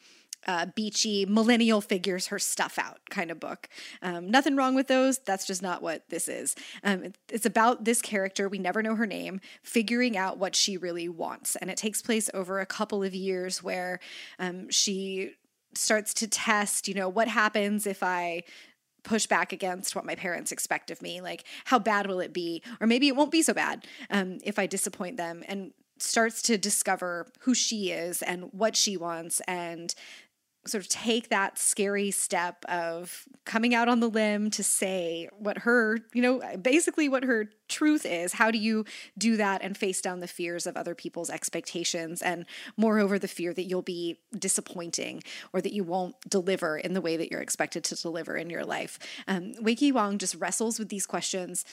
uh, 0.47 0.67
beachy 0.75 1.27
millennial 1.27 1.81
figures 1.81 2.29
her 2.29 2.39
stuff 2.39 2.79
out 2.79 3.01
kind 3.11 3.31
of 3.31 3.39
book. 3.41 3.69
Um, 4.03 4.31
nothing 4.31 4.57
wrong 4.57 4.75
with 4.75 4.89
those. 4.89 5.19
That's 5.19 5.47
just 5.47 5.63
not 5.63 5.83
what 5.83 6.09
this 6.09 6.29
is. 6.29 6.55
Um, 6.83 7.05
it, 7.05 7.19
it's 7.31 7.47
about 7.47 7.85
this 7.85 8.01
character, 8.01 8.49
we 8.49 8.59
never 8.59 8.83
know 8.83 8.95
her 8.95 9.07
name, 9.07 9.41
figuring 9.63 10.17
out 10.17 10.39
what 10.39 10.55
she 10.57 10.77
really 10.77 11.09
wants. 11.09 11.57
And 11.57 11.71
it 11.71 11.77
takes 11.77 12.03
place 12.03 12.31
over 12.35 12.61
a 12.61 12.67
couple 12.67 13.03
of 13.03 13.15
years 13.15 13.63
where 13.63 14.01
um, 14.39 14.71
she 14.71 15.33
starts 15.75 16.15
to 16.15 16.27
test, 16.27 16.89
you 16.89 16.95
know, 16.95 17.09
what 17.09 17.29
happens 17.29 17.87
if 17.87 18.03
I 18.03 18.43
push 19.03 19.27
back 19.27 19.53
against 19.53 19.97
what 19.97 20.05
my 20.05 20.15
parents 20.15 20.53
expect 20.53 20.91
of 20.91 21.01
me 21.01 21.23
like 21.23 21.45
how 21.65 21.79
bad 21.79 22.07
will 22.07 22.21
it 22.21 22.35
be 22.35 22.63
or 22.81 22.87
maybe 22.87 23.09
it 23.09 23.17
won't 23.17 23.31
be 23.31 23.41
so 23.41 23.55
bad 23.55 23.87
um, 24.11 24.37
if 24.45 24.59
i 24.59 24.67
disappoint 24.67 25.17
them 25.17 25.43
and 25.49 25.73
starts 25.99 26.43
to 26.43 26.59
discover 26.59 27.27
who 27.41 27.55
she 27.55 27.91
is 27.91 28.23
and 28.23 28.53
what 28.53 28.77
she 28.77 28.97
wants 28.97 29.41
and 29.49 29.95
sort 30.71 30.85
of 30.85 30.89
take 30.89 31.29
that 31.29 31.59
scary 31.59 32.11
step 32.11 32.65
of 32.67 33.25
coming 33.45 33.75
out 33.75 33.89
on 33.89 34.01
the 34.01 34.09
limb 34.09 34.51
to 34.51 34.63
say 34.63 35.29
what 35.39 35.59
her, 35.59 35.99
you 36.13 36.23
know, 36.23 36.41
basically 36.61 37.09
what 37.09 37.25
her 37.25 37.51
truth 37.69 38.05
is. 38.05 38.35
How 38.35 38.51
do 38.51 38.59
you 38.59 38.85
do 39.17 39.37
that 39.37 39.63
and 39.63 39.77
face 39.77 40.01
down 40.01 40.21
the 40.21 40.27
fears 40.27 40.67
of 40.67 40.77
other 40.77 40.95
people's 40.95 41.31
expectations 41.31 42.23
and 42.23 42.45
moreover 42.77 43.19
the 43.19 43.29
fear 43.29 43.55
that 43.55 43.65
you'll 43.65 43.83
be 43.83 44.19
disappointing 44.37 45.23
or 45.53 45.61
that 45.61 45.73
you 45.73 45.85
won't 45.85 46.17
deliver 46.29 46.77
in 46.77 46.95
the 46.95 47.01
way 47.01 47.17
that 47.17 47.31
you're 47.31 47.41
expected 47.41 47.85
to 47.85 47.95
deliver 47.95 48.37
in 48.37 48.51
your 48.51 48.65
life. 48.65 48.99
Um, 49.27 49.55
Weike 49.55 49.93
Wang 49.93 50.19
just 50.19 50.35
wrestles 50.35 50.79
with 50.79 50.89
these 50.89 51.07
questions 51.07 51.65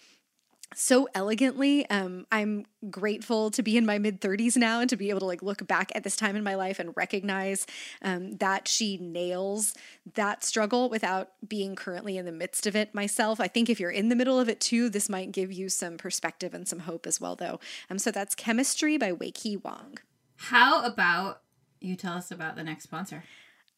so 0.73 1.07
elegantly. 1.15 1.89
Um, 1.89 2.25
I'm 2.31 2.65
grateful 2.89 3.49
to 3.51 3.63
be 3.63 3.77
in 3.77 3.85
my 3.85 3.97
mid 3.97 4.21
30s 4.21 4.57
now 4.57 4.79
and 4.79 4.89
to 4.89 4.95
be 4.95 5.09
able 5.09 5.21
to 5.21 5.25
like 5.25 5.41
look 5.41 5.65
back 5.67 5.91
at 5.95 6.03
this 6.03 6.15
time 6.15 6.35
in 6.35 6.43
my 6.43 6.55
life 6.55 6.79
and 6.79 6.93
recognize 6.95 7.65
um, 8.01 8.37
that 8.37 8.67
she 8.67 8.97
nails 8.97 9.73
that 10.15 10.43
struggle 10.43 10.89
without 10.89 11.31
being 11.47 11.75
currently 11.75 12.17
in 12.17 12.25
the 12.25 12.31
midst 12.31 12.67
of 12.67 12.75
it 12.75 12.93
myself. 12.93 13.39
I 13.39 13.47
think 13.47 13.69
if 13.69 13.79
you're 13.79 13.91
in 13.91 14.09
the 14.09 14.15
middle 14.15 14.39
of 14.39 14.49
it 14.49 14.59
too, 14.59 14.89
this 14.89 15.09
might 15.09 15.31
give 15.31 15.51
you 15.51 15.69
some 15.69 15.97
perspective 15.97 16.53
and 16.53 16.67
some 16.67 16.79
hope 16.79 17.07
as 17.07 17.19
well, 17.21 17.35
though. 17.35 17.59
Um, 17.89 17.97
so 17.97 18.11
that's 18.11 18.35
Chemistry 18.35 18.97
by 18.97 19.11
Weike 19.11 19.63
Wang. 19.63 19.97
How 20.35 20.83
about 20.85 21.41
you 21.79 21.95
tell 21.95 22.13
us 22.13 22.31
about 22.31 22.55
the 22.55 22.63
next 22.63 22.83
sponsor? 22.83 23.23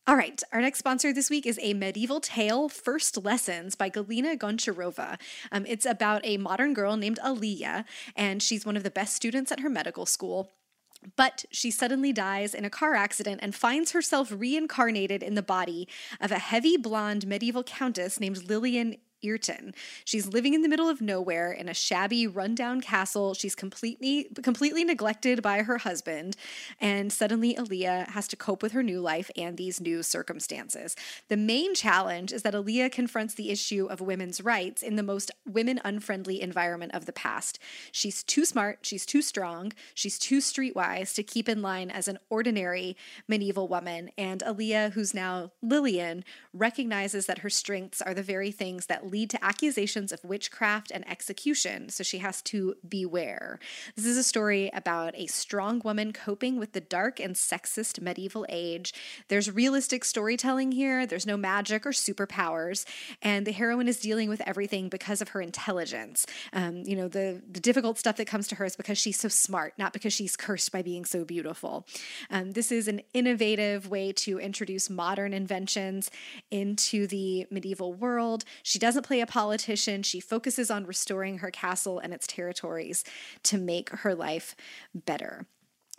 All 0.08 0.16
right, 0.16 0.42
our 0.52 0.62
next 0.62 0.80
sponsor 0.80 1.14
this 1.14 1.30
week 1.30 1.46
is 1.46 1.60
a 1.62 1.76
medieval 1.76 2.20
tale, 2.20 2.68
First 2.68 3.24
Lessons 3.24 3.76
by 3.76 3.92
Galina 3.92 4.36
Goncharova. 4.36 5.20
Um, 5.52 5.66
it's 5.68 5.86
about 5.86 6.22
a 6.24 6.38
modern 6.38 6.74
girl 6.74 6.98
named 6.98 7.20
Aliyah, 7.24 7.86
and 8.16 8.42
she's 8.42 8.66
one 8.66 8.76
of 8.76 8.82
the 8.82 8.90
best 8.90 9.14
students 9.14 9.52
at 9.52 9.60
her 9.60 9.70
medical 9.70 10.08
school. 10.08 10.50
But 11.16 11.46
she 11.52 11.70
suddenly 11.70 12.12
dies 12.12 12.56
in 12.56 12.66
a 12.66 12.70
car 12.70 12.96
accident 12.96 13.40
and 13.44 13.54
finds 13.54 13.92
herself 13.92 14.32
reincarnated 14.36 15.22
in 15.22 15.36
the 15.36 15.44
body 15.44 15.88
of 16.20 16.32
a 16.32 16.40
heavy 16.40 16.76
blonde 16.76 17.28
medieval 17.28 17.64
countess 17.64 18.20
named 18.20 18.50
Lillian 18.50 18.98
Earton. 19.22 19.74
She's 20.06 20.28
living 20.28 20.54
in 20.54 20.62
the 20.62 20.70
middle 20.70 20.90
of 20.90 21.02
nowhere 21.02 21.52
in 21.52 21.70
a 21.70 21.74
shabby, 21.74 22.28
rundown 22.28 22.82
castle. 22.82 23.34
She's 23.34 23.56
completely 23.56 24.30
completely 24.44 24.84
neglected 24.84 25.42
by 25.42 25.64
her 25.64 25.80
husband, 25.80 26.36
and 26.80 27.12
suddenly 27.12 27.56
Aliyah 27.56 28.10
has 28.10 28.28
to 28.30 28.36
cope 28.36 28.64
with 28.64 28.72
her 28.72 28.84
new 28.84 29.02
life 29.02 29.30
and 29.36 29.58
these 29.58 29.82
new 29.82 30.04
circumstances. 30.04 30.96
The 31.28 31.38
main 31.38 31.76
challenge 31.76 32.32
is 32.32 32.44
that 32.44 32.54
Aliyah 32.54 32.92
confronts 32.92 33.34
the 33.34 33.50
issue 33.50 33.88
of 33.88 34.02
women's 34.02 34.42
rights 34.42 34.82
in 34.82 34.96
the 34.96 35.04
most 35.04 35.32
women 35.48 35.80
unfriendly 35.84 36.42
environment 36.42 36.94
of 36.94 37.06
the 37.06 37.14
past. 37.14 37.60
She's 37.92 38.24
too 38.24 38.46
smart, 38.46 38.80
she's 38.82 39.06
too 39.06 39.22
strong, 39.22 39.74
she's 39.94 40.20
too 40.20 40.40
streetwise 40.40 41.14
to 41.16 41.24
keep 41.24 41.50
in 41.50 41.62
line 41.62 41.90
as 41.90 42.08
an 42.08 42.20
ordinary 42.30 42.96
medieval 43.28 43.68
woman, 43.68 44.12
and 44.18 44.42
Aliyah, 44.42 44.94
who's 44.94 45.14
now 45.14 45.52
Lillian, 45.62 46.24
recognizes 46.54 47.26
that 47.26 47.40
her 47.40 47.50
strengths 47.50 48.02
are 48.02 48.14
the 48.14 48.24
very 48.24 48.52
things 48.52 48.88
that 48.88 49.09
lead 49.10 49.30
to 49.32 49.44
accusations 49.44 50.12
of 50.12 50.24
witchcraft 50.24 50.92
and 50.92 51.10
execution, 51.10 51.90
so 51.90 52.04
she 52.04 52.20
has 52.20 52.42
to 52.44 52.76
beware. 52.88 53.60
This 53.96 54.06
is 54.06 54.18
a 54.18 54.24
story 54.24 54.70
about 54.74 55.14
a 55.16 55.28
strong 55.28 55.82
woman 55.84 56.14
coping 56.14 56.58
with 56.58 56.74
the 56.74 56.82
dark 56.82 57.20
and 57.20 57.36
sexist 57.36 58.02
medieval 58.02 58.46
age. 58.50 58.94
There's 59.28 59.52
realistic 59.52 60.06
storytelling 60.06 60.72
here, 60.72 61.06
there's 61.06 61.26
no 61.26 61.38
magic 61.38 61.86
or 61.86 61.92
superpowers, 61.92 62.86
and 63.22 63.46
the 63.46 63.52
heroine 63.52 63.88
is 63.88 64.00
dealing 64.00 64.30
with 64.30 64.42
everything 64.46 64.90
because 64.90 65.22
of 65.22 65.30
her 65.30 65.42
intelligence. 65.42 66.26
Um, 66.54 66.84
you 66.86 66.96
know, 66.96 67.08
the, 67.08 67.42
the 67.52 67.60
difficult 67.60 67.98
stuff 67.98 68.18
that 68.18 68.26
comes 68.26 68.48
to 68.50 68.56
her 68.56 68.66
is 68.66 68.76
because 68.76 68.98
she's 68.98 69.20
so 69.20 69.28
smart, 69.28 69.74
not 69.78 69.94
because 69.94 70.14
she's 70.14 70.36
cursed 70.36 70.72
by 70.72 70.82
being 70.82 71.06
so 71.06 71.26
beautiful. 71.26 71.86
Um, 72.30 72.52
this 72.52 72.72
is 72.72 72.88
an 72.88 73.02
innovative 73.14 73.90
way 73.90 74.12
to 74.14 74.40
introduce 74.40 74.90
modern 74.90 75.34
inventions 75.34 76.12
into 76.52 77.08
the 77.08 77.48
medieval 77.50 77.94
world. 77.94 78.44
She 78.64 78.80
doesn't 78.80 78.99
doesn't 79.00 79.08
play 79.08 79.22
a 79.22 79.26
politician. 79.26 80.04
She 80.04 80.20
focuses 80.20 80.70
on 80.70 80.86
restoring 80.86 81.38
her 81.38 81.52
castle 81.52 82.00
and 82.00 82.14
its 82.14 82.28
territories 82.28 83.06
to 83.44 83.58
make 83.58 83.90
her 83.90 84.14
life 84.14 84.56
better. 84.94 85.46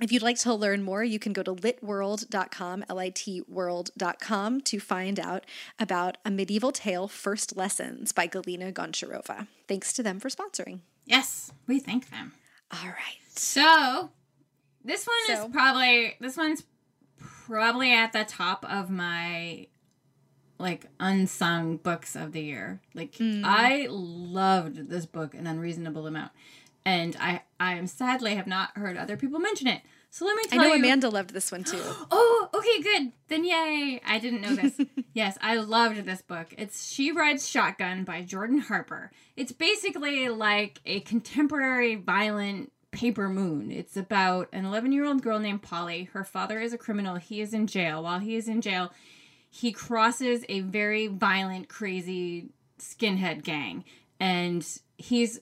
If 0.00 0.12
you'd 0.12 0.22
like 0.22 0.38
to 0.40 0.54
learn 0.54 0.82
more, 0.82 1.02
you 1.04 1.18
can 1.18 1.32
go 1.32 1.42
to 1.42 1.54
litworld.com, 1.54 2.84
L 2.88 2.98
I 2.98 3.10
T 3.10 3.42
world.com, 3.48 4.60
to 4.62 4.80
find 4.80 5.18
out 5.18 5.44
about 5.78 6.18
A 6.24 6.30
Medieval 6.30 6.72
Tale 6.72 7.08
First 7.08 7.56
Lessons 7.56 8.12
by 8.12 8.26
Galina 8.26 8.72
Goncharova. 8.72 9.46
Thanks 9.66 9.92
to 9.94 10.02
them 10.02 10.20
for 10.20 10.28
sponsoring. 10.28 10.80
Yes, 11.04 11.52
we 11.66 11.80
thank 11.80 12.10
them. 12.10 12.32
All 12.70 12.88
right. 12.88 13.20
So, 13.34 14.10
this 14.84 15.06
one 15.06 15.16
so. 15.26 15.44
is 15.46 15.52
probably, 15.52 16.16
this 16.20 16.36
one's 16.36 16.64
probably 17.46 17.92
at 17.92 18.12
the 18.12 18.24
top 18.24 18.64
of 18.68 18.90
my 18.90 19.66
like 20.60 20.86
unsung 21.00 21.78
books 21.78 22.14
of 22.14 22.32
the 22.32 22.42
year. 22.42 22.80
Like 22.94 23.12
mm. 23.14 23.42
I 23.44 23.86
loved 23.88 24.88
this 24.88 25.06
book 25.06 25.34
an 25.34 25.46
unreasonable 25.46 26.06
amount. 26.06 26.32
And 26.84 27.16
I 27.20 27.42
I 27.58 27.74
am 27.74 27.86
sadly 27.86 28.34
have 28.34 28.46
not 28.46 28.76
heard 28.76 28.96
other 28.96 29.16
people 29.16 29.40
mention 29.40 29.66
it. 29.66 29.82
So 30.12 30.24
let 30.24 30.36
me 30.36 30.42
tell 30.44 30.58
you. 30.58 30.64
I 30.64 30.68
know 30.68 30.74
you, 30.74 30.84
Amanda 30.84 31.08
loved 31.08 31.30
this 31.30 31.52
one 31.52 31.62
too. 31.62 31.80
oh, 32.10 32.48
okay, 32.52 32.82
good. 32.82 33.12
Then 33.28 33.44
yay. 33.44 34.00
I 34.04 34.18
didn't 34.18 34.40
know 34.40 34.54
this. 34.56 34.80
yes, 35.14 35.38
I 35.40 35.56
loved 35.56 36.04
this 36.04 36.20
book. 36.20 36.48
It's 36.58 36.90
She 36.90 37.12
Rides 37.12 37.48
Shotgun 37.48 38.04
by 38.04 38.22
Jordan 38.22 38.58
Harper. 38.58 39.12
It's 39.36 39.52
basically 39.52 40.28
like 40.28 40.80
a 40.84 41.00
contemporary 41.00 41.94
violent 41.94 42.72
Paper 42.90 43.28
Moon. 43.28 43.70
It's 43.70 43.96
about 43.96 44.48
an 44.52 44.64
11 44.64 44.90
year 44.90 45.04
old 45.04 45.22
girl 45.22 45.38
named 45.38 45.62
Polly. 45.62 46.10
Her 46.12 46.24
father 46.24 46.60
is 46.60 46.72
a 46.72 46.78
criminal. 46.78 47.16
He 47.16 47.40
is 47.40 47.54
in 47.54 47.68
jail. 47.68 48.02
While 48.02 48.18
he 48.18 48.34
is 48.34 48.48
in 48.48 48.60
jail, 48.60 48.90
he 49.50 49.72
crosses 49.72 50.44
a 50.48 50.60
very 50.60 51.08
violent, 51.08 51.68
crazy 51.68 52.50
skinhead 52.78 53.42
gang. 53.42 53.84
And 54.20 54.66
he's 54.96 55.40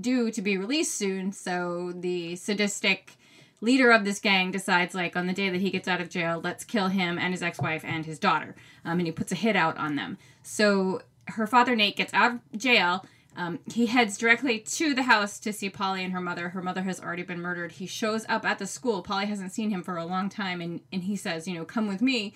due 0.00 0.30
to 0.30 0.40
be 0.40 0.56
released 0.56 0.96
soon. 0.96 1.32
So 1.32 1.92
the 1.94 2.36
sadistic 2.36 3.16
leader 3.60 3.90
of 3.90 4.04
this 4.04 4.20
gang 4.20 4.52
decides, 4.52 4.94
like, 4.94 5.16
on 5.16 5.26
the 5.26 5.32
day 5.32 5.50
that 5.50 5.60
he 5.60 5.70
gets 5.70 5.88
out 5.88 6.00
of 6.00 6.08
jail, 6.08 6.40
let's 6.42 6.64
kill 6.64 6.88
him 6.88 7.18
and 7.18 7.34
his 7.34 7.42
ex 7.42 7.60
wife 7.60 7.84
and 7.84 8.06
his 8.06 8.18
daughter. 8.18 8.54
Um, 8.84 8.98
and 8.98 9.06
he 9.06 9.12
puts 9.12 9.32
a 9.32 9.36
hit 9.36 9.56
out 9.56 9.76
on 9.76 9.96
them. 9.96 10.16
So 10.42 11.02
her 11.26 11.46
father, 11.46 11.74
Nate, 11.74 11.96
gets 11.96 12.14
out 12.14 12.34
of 12.34 12.40
jail. 12.56 13.04
Um, 13.36 13.58
he 13.72 13.86
heads 13.86 14.16
directly 14.16 14.60
to 14.60 14.94
the 14.94 15.04
house 15.04 15.38
to 15.40 15.52
see 15.52 15.70
Polly 15.70 16.04
and 16.04 16.12
her 16.12 16.20
mother. 16.20 16.50
Her 16.50 16.62
mother 16.62 16.82
has 16.82 17.00
already 17.00 17.22
been 17.22 17.40
murdered. 17.40 17.72
He 17.72 17.86
shows 17.86 18.24
up 18.28 18.44
at 18.44 18.58
the 18.58 18.66
school. 18.66 19.02
Polly 19.02 19.26
hasn't 19.26 19.52
seen 19.52 19.70
him 19.70 19.82
for 19.82 19.96
a 19.96 20.04
long 20.04 20.28
time, 20.28 20.60
and, 20.60 20.80
and 20.92 21.04
he 21.04 21.16
says, 21.16 21.48
You 21.48 21.54
know, 21.54 21.64
come 21.64 21.88
with 21.88 22.02
me 22.02 22.34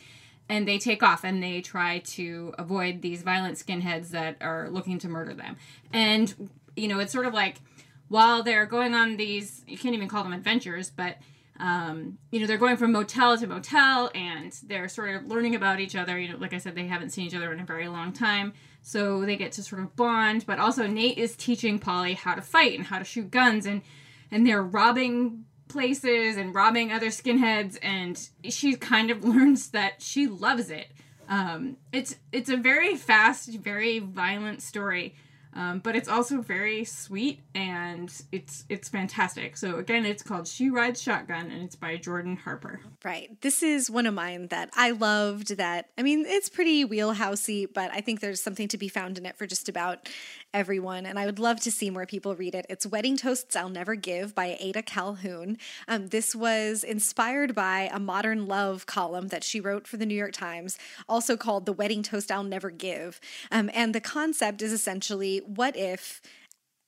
and 0.49 0.69
they 0.69 0.79
take 0.79 1.03
off 1.03 1.25
and 1.25 1.43
they 1.43 1.61
try 1.61 2.01
to 2.01 2.55
avoid 2.59 3.03
these 3.03 3.23
violent 3.23 3.57
skinheads 3.57 4.11
that 4.11 4.37
are 4.41 4.69
looking 4.71 4.99
to 4.99 5.09
murder 5.09 5.35
them. 5.35 5.57
And, 5.93 6.51
you 6.77 6.89
know, 6.89 6.99
it's 6.99 7.13
sort 7.13 7.27
of 7.27 7.35
like 7.35 7.57
while 8.09 8.43
they're 8.43 8.67
going 8.67 8.95
on 8.95 9.17
these, 9.17 9.65
you 9.67 9.79
can't 9.79 9.95
even 9.95 10.09
call 10.09 10.23
them 10.23 10.33
adventures, 10.33 10.91
but, 10.91 11.17
um, 11.59 12.19
you 12.31 12.41
know, 12.41 12.47
they're 12.47 12.59
going 12.59 12.77
from 12.77 12.93
motel 12.93 13.39
to 13.39 13.47
motel 13.47 14.11
and 14.15 14.53
they're 14.67 14.89
sort 14.89 15.15
of 15.15 15.27
learning 15.27 15.55
about 15.55 15.81
each 15.81 15.97
other. 15.97 16.19
You 16.19 16.33
know, 16.33 16.39
like 16.39 16.53
I 16.53 16.59
said, 16.59 16.75
they 16.75 16.87
haven't 16.87 17.11
seen 17.11 17.27
each 17.27 17.35
other 17.35 17.53
in 17.53 17.61
a 17.61 17.65
very 17.65 17.89
long 17.89 18.13
time. 18.13 18.53
So 18.83 19.25
they 19.25 19.37
get 19.37 19.53
to 19.53 19.63
sort 19.63 19.81
of 19.83 19.97
bond, 19.97 20.45
but 20.47 20.59
also 20.59 20.87
Nate 20.87 21.17
is 21.17 21.37
teaching 21.37 21.79
Polly 21.79 22.13
how 22.13 22.35
to 22.35 22.43
fight 22.43 22.77
and 22.77 22.87
how 22.87 22.99
to 22.99 23.05
shoot 23.05 23.31
guns 23.31 23.65
and 23.65 23.81
and 24.31 24.47
they're 24.47 24.63
robbing 24.63 25.45
places 25.75 26.37
and 26.39 26.55
robbing 26.55 26.91
other 26.93 27.09
skinheads 27.09 27.77
and 27.83 28.31
she 28.49 28.75
kind 28.77 29.11
of 29.11 29.23
learns 29.33 29.71
that 29.71 30.01
she 30.01 30.27
loves 30.27 30.71
it 30.71 30.89
um, 31.29 31.77
it's 31.93 32.17
it's 32.33 32.49
a 32.49 32.57
very 32.57 32.97
fast 32.97 33.49
very 33.73 33.99
violent 33.99 34.63
story 34.63 35.15
Um, 35.57 35.79
but 35.79 35.95
it's 35.95 36.09
also 36.09 36.41
very 36.43 36.85
sweet 36.85 37.39
and 37.55 38.11
it's 38.33 38.65
it's 38.69 38.89
fantastic. 38.89 39.57
So 39.57 39.77
again, 39.79 40.05
it's 40.05 40.23
called 40.23 40.49
She 40.49 40.69
Rides 40.69 41.01
Shotgun 41.01 41.47
and 41.53 41.63
it's 41.63 41.77
by 41.77 41.97
Jordan 41.97 42.37
Harper. 42.37 42.81
Right. 43.05 43.31
This 43.41 43.63
is 43.63 43.89
one 43.89 44.07
of 44.07 44.15
mine 44.15 44.49
that 44.49 44.71
I 44.75 44.91
loved 44.91 45.57
that 45.59 45.91
I 45.97 46.03
mean, 46.03 46.25
it's 46.27 46.49
pretty 46.49 46.85
wheelhousey, 46.85 47.69
but 47.73 47.93
I 47.93 48.01
think 48.01 48.19
there's 48.19 48.43
something 48.43 48.67
to 48.69 48.79
be 48.79 48.89
found 48.89 49.17
in 49.17 49.27
it 49.27 49.37
for 49.39 49.47
just 49.47 49.69
about 49.69 50.09
everyone. 50.55 51.05
And 51.05 51.19
I 51.19 51.27
would 51.27 51.41
love 51.41 51.61
to 51.61 51.71
see 51.71 51.91
more 51.91 52.07
people 52.07 52.37
read 52.37 52.55
it. 52.55 52.65
It's 52.71 52.87
Wedding 52.87 53.17
Toasts 53.17 53.57
I'll 53.57 53.69
Never 53.69 53.97
Give 53.97 54.35
by 54.35 54.57
Ada 54.61 54.83
Calhoun. 54.83 55.59
Um, 55.89 56.07
this 56.07 56.35
was 56.35 56.85
inspired 56.85 57.55
by 57.55 57.91
a 57.93 57.99
modern 57.99 58.47
love 58.47 58.87
column 58.87 59.29
that 59.29 59.43
she 59.45 59.61
wrote 59.61 59.87
for 59.87 59.97
the 59.97 60.07
New 60.07 60.15
York 60.15 60.33
Times, 60.33 60.79
also 61.09 61.37
called 61.37 61.67
The 61.67 61.73
Wedding 61.73 62.05
Toast 62.05 62.31
I'll 62.31 62.45
Never 62.45 62.71
Give. 62.71 63.21
Um, 63.51 63.69
and 63.75 63.95
the 63.95 64.01
concept 64.01 64.63
is 64.63 64.73
essentially 64.73 65.39
what 65.39 65.77
if 65.77 66.23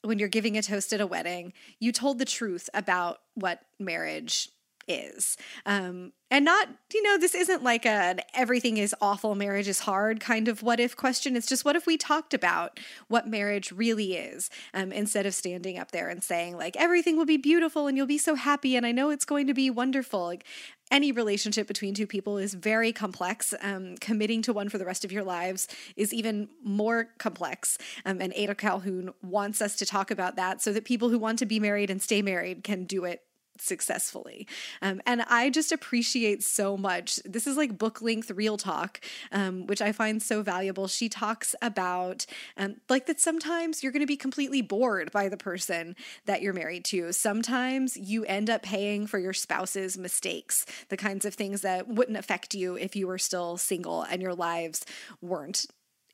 when 0.02 0.20
you're 0.20 0.28
giving 0.28 0.56
a 0.56 0.62
toast 0.62 0.92
at 0.92 1.00
a 1.00 1.06
wedding, 1.06 1.52
you 1.80 1.90
told 1.90 2.18
the 2.18 2.24
truth 2.24 2.70
about 2.72 3.18
what 3.34 3.62
marriage 3.80 4.50
is. 4.88 5.36
Um, 5.64 6.12
and 6.30 6.44
not, 6.44 6.68
you 6.92 7.02
know, 7.02 7.18
this 7.18 7.34
isn't 7.34 7.62
like 7.62 7.86
a 7.86 8.16
everything 8.34 8.78
is 8.78 8.94
awful, 9.00 9.34
marriage 9.34 9.68
is 9.68 9.80
hard 9.80 10.18
kind 10.18 10.48
of 10.48 10.62
what 10.62 10.80
if 10.80 10.96
question. 10.96 11.36
It's 11.36 11.46
just 11.46 11.64
what 11.64 11.76
if 11.76 11.86
we 11.86 11.96
talked 11.96 12.34
about 12.34 12.80
what 13.06 13.28
marriage 13.28 13.70
really 13.70 14.14
is 14.14 14.50
um, 14.74 14.90
instead 14.90 15.24
of 15.24 15.34
standing 15.34 15.78
up 15.78 15.92
there 15.92 16.08
and 16.08 16.22
saying, 16.22 16.56
like, 16.56 16.76
everything 16.76 17.16
will 17.16 17.26
be 17.26 17.36
beautiful 17.36 17.86
and 17.86 17.96
you'll 17.96 18.06
be 18.06 18.18
so 18.18 18.34
happy 18.34 18.76
and 18.76 18.84
I 18.84 18.92
know 18.92 19.10
it's 19.10 19.24
going 19.24 19.46
to 19.46 19.54
be 19.54 19.70
wonderful. 19.70 20.24
Like, 20.24 20.44
any 20.90 21.10
relationship 21.12 21.66
between 21.66 21.94
two 21.94 22.06
people 22.06 22.38
is 22.38 22.54
very 22.54 22.92
complex. 22.92 23.54
Um, 23.60 23.96
committing 24.00 24.42
to 24.42 24.52
one 24.52 24.68
for 24.68 24.78
the 24.78 24.84
rest 24.84 25.04
of 25.04 25.12
your 25.12 25.24
lives 25.24 25.68
is 25.96 26.14
even 26.14 26.48
more 26.62 27.08
complex. 27.18 27.78
Um, 28.04 28.20
and 28.20 28.32
Ada 28.34 28.54
Calhoun 28.54 29.12
wants 29.22 29.60
us 29.60 29.76
to 29.76 29.86
talk 29.86 30.10
about 30.10 30.36
that 30.36 30.60
so 30.62 30.72
that 30.72 30.84
people 30.84 31.08
who 31.08 31.18
want 31.18 31.38
to 31.40 31.46
be 31.46 31.58
married 31.58 31.90
and 31.90 32.00
stay 32.00 32.22
married 32.22 32.62
can 32.62 32.84
do 32.84 33.04
it 33.04 33.22
successfully. 33.60 34.46
Um, 34.82 35.00
and 35.06 35.22
I 35.22 35.50
just 35.50 35.72
appreciate 35.72 36.42
so 36.42 36.76
much. 36.76 37.20
This 37.24 37.46
is 37.46 37.56
like 37.56 37.78
book 37.78 38.02
length 38.02 38.30
real 38.30 38.56
talk, 38.56 39.00
um, 39.32 39.66
which 39.66 39.82
I 39.82 39.92
find 39.92 40.22
so 40.22 40.42
valuable. 40.42 40.88
She 40.88 41.08
talks 41.08 41.54
about 41.62 42.26
um, 42.56 42.76
like 42.88 43.06
that 43.06 43.20
sometimes 43.20 43.82
you're 43.82 43.92
going 43.92 44.00
to 44.00 44.06
be 44.06 44.16
completely 44.16 44.62
bored 44.62 45.12
by 45.12 45.28
the 45.28 45.36
person 45.36 45.96
that 46.26 46.42
you're 46.42 46.52
married 46.52 46.84
to. 46.86 47.12
Sometimes 47.12 47.96
you 47.96 48.24
end 48.24 48.50
up 48.50 48.62
paying 48.62 49.06
for 49.06 49.18
your 49.18 49.32
spouse's 49.32 49.96
mistakes, 49.98 50.66
the 50.88 50.96
kinds 50.96 51.24
of 51.24 51.34
things 51.34 51.62
that 51.62 51.88
wouldn't 51.88 52.18
affect 52.18 52.54
you 52.54 52.76
if 52.76 52.96
you 52.96 53.06
were 53.06 53.18
still 53.18 53.56
single 53.56 54.02
and 54.02 54.22
your 54.22 54.34
lives 54.34 54.84
weren't 55.20 55.66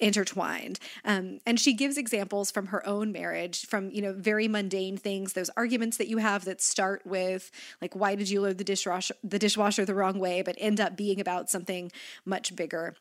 intertwined. 0.02 0.80
Um, 1.04 1.38
and 1.46 1.58
she 1.58 1.72
gives 1.72 1.96
examples 1.96 2.50
from 2.50 2.66
her 2.66 2.86
own 2.86 3.12
marriage, 3.12 3.64
from 3.66 3.90
you 3.90 4.02
know 4.02 4.12
very 4.12 4.48
mundane 4.48 4.96
things, 4.96 5.32
those 5.32 5.50
arguments 5.56 5.96
that 5.96 6.08
you 6.08 6.18
have 6.18 6.44
that 6.44 6.60
start 6.60 7.06
with 7.06 7.50
like 7.80 7.94
why 7.94 8.16
did 8.16 8.28
you 8.28 8.40
load 8.40 8.58
the 8.58 8.64
dishwasher 8.64 9.14
the 9.22 9.38
dishwasher 9.38 9.84
the 9.84 9.94
wrong 9.94 10.18
way, 10.18 10.42
but 10.42 10.56
end 10.58 10.80
up 10.80 10.96
being 10.96 11.20
about 11.20 11.48
something 11.48 11.90
much 12.24 12.54
bigger. 12.54 12.94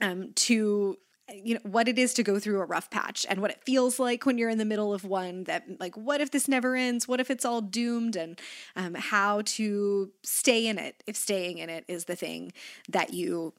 Um, 0.00 0.32
to 0.34 0.98
you 1.28 1.54
know 1.54 1.60
what 1.64 1.88
it 1.88 1.98
is 1.98 2.14
to 2.14 2.22
go 2.22 2.38
through 2.38 2.60
a 2.60 2.64
rough 2.64 2.88
patch 2.90 3.26
and 3.28 3.40
what 3.40 3.50
it 3.50 3.64
feels 3.64 3.98
like 3.98 4.24
when 4.24 4.38
you're 4.38 4.50
in 4.50 4.58
the 4.58 4.64
middle 4.64 4.94
of 4.94 5.04
one 5.04 5.42
that 5.44 5.64
like 5.80 5.96
what 5.96 6.20
if 6.20 6.30
this 6.30 6.46
never 6.46 6.76
ends 6.76 7.08
what 7.08 7.18
if 7.18 7.30
it's 7.30 7.44
all 7.44 7.60
doomed 7.60 8.14
and 8.14 8.40
um, 8.76 8.94
how 8.94 9.42
to 9.44 10.12
stay 10.22 10.68
in 10.68 10.78
it 10.78 11.02
if 11.06 11.16
staying 11.16 11.58
in 11.58 11.68
it 11.68 11.84
is 11.88 12.04
the 12.04 12.14
thing 12.14 12.52
that 12.88 13.12
you 13.12 13.52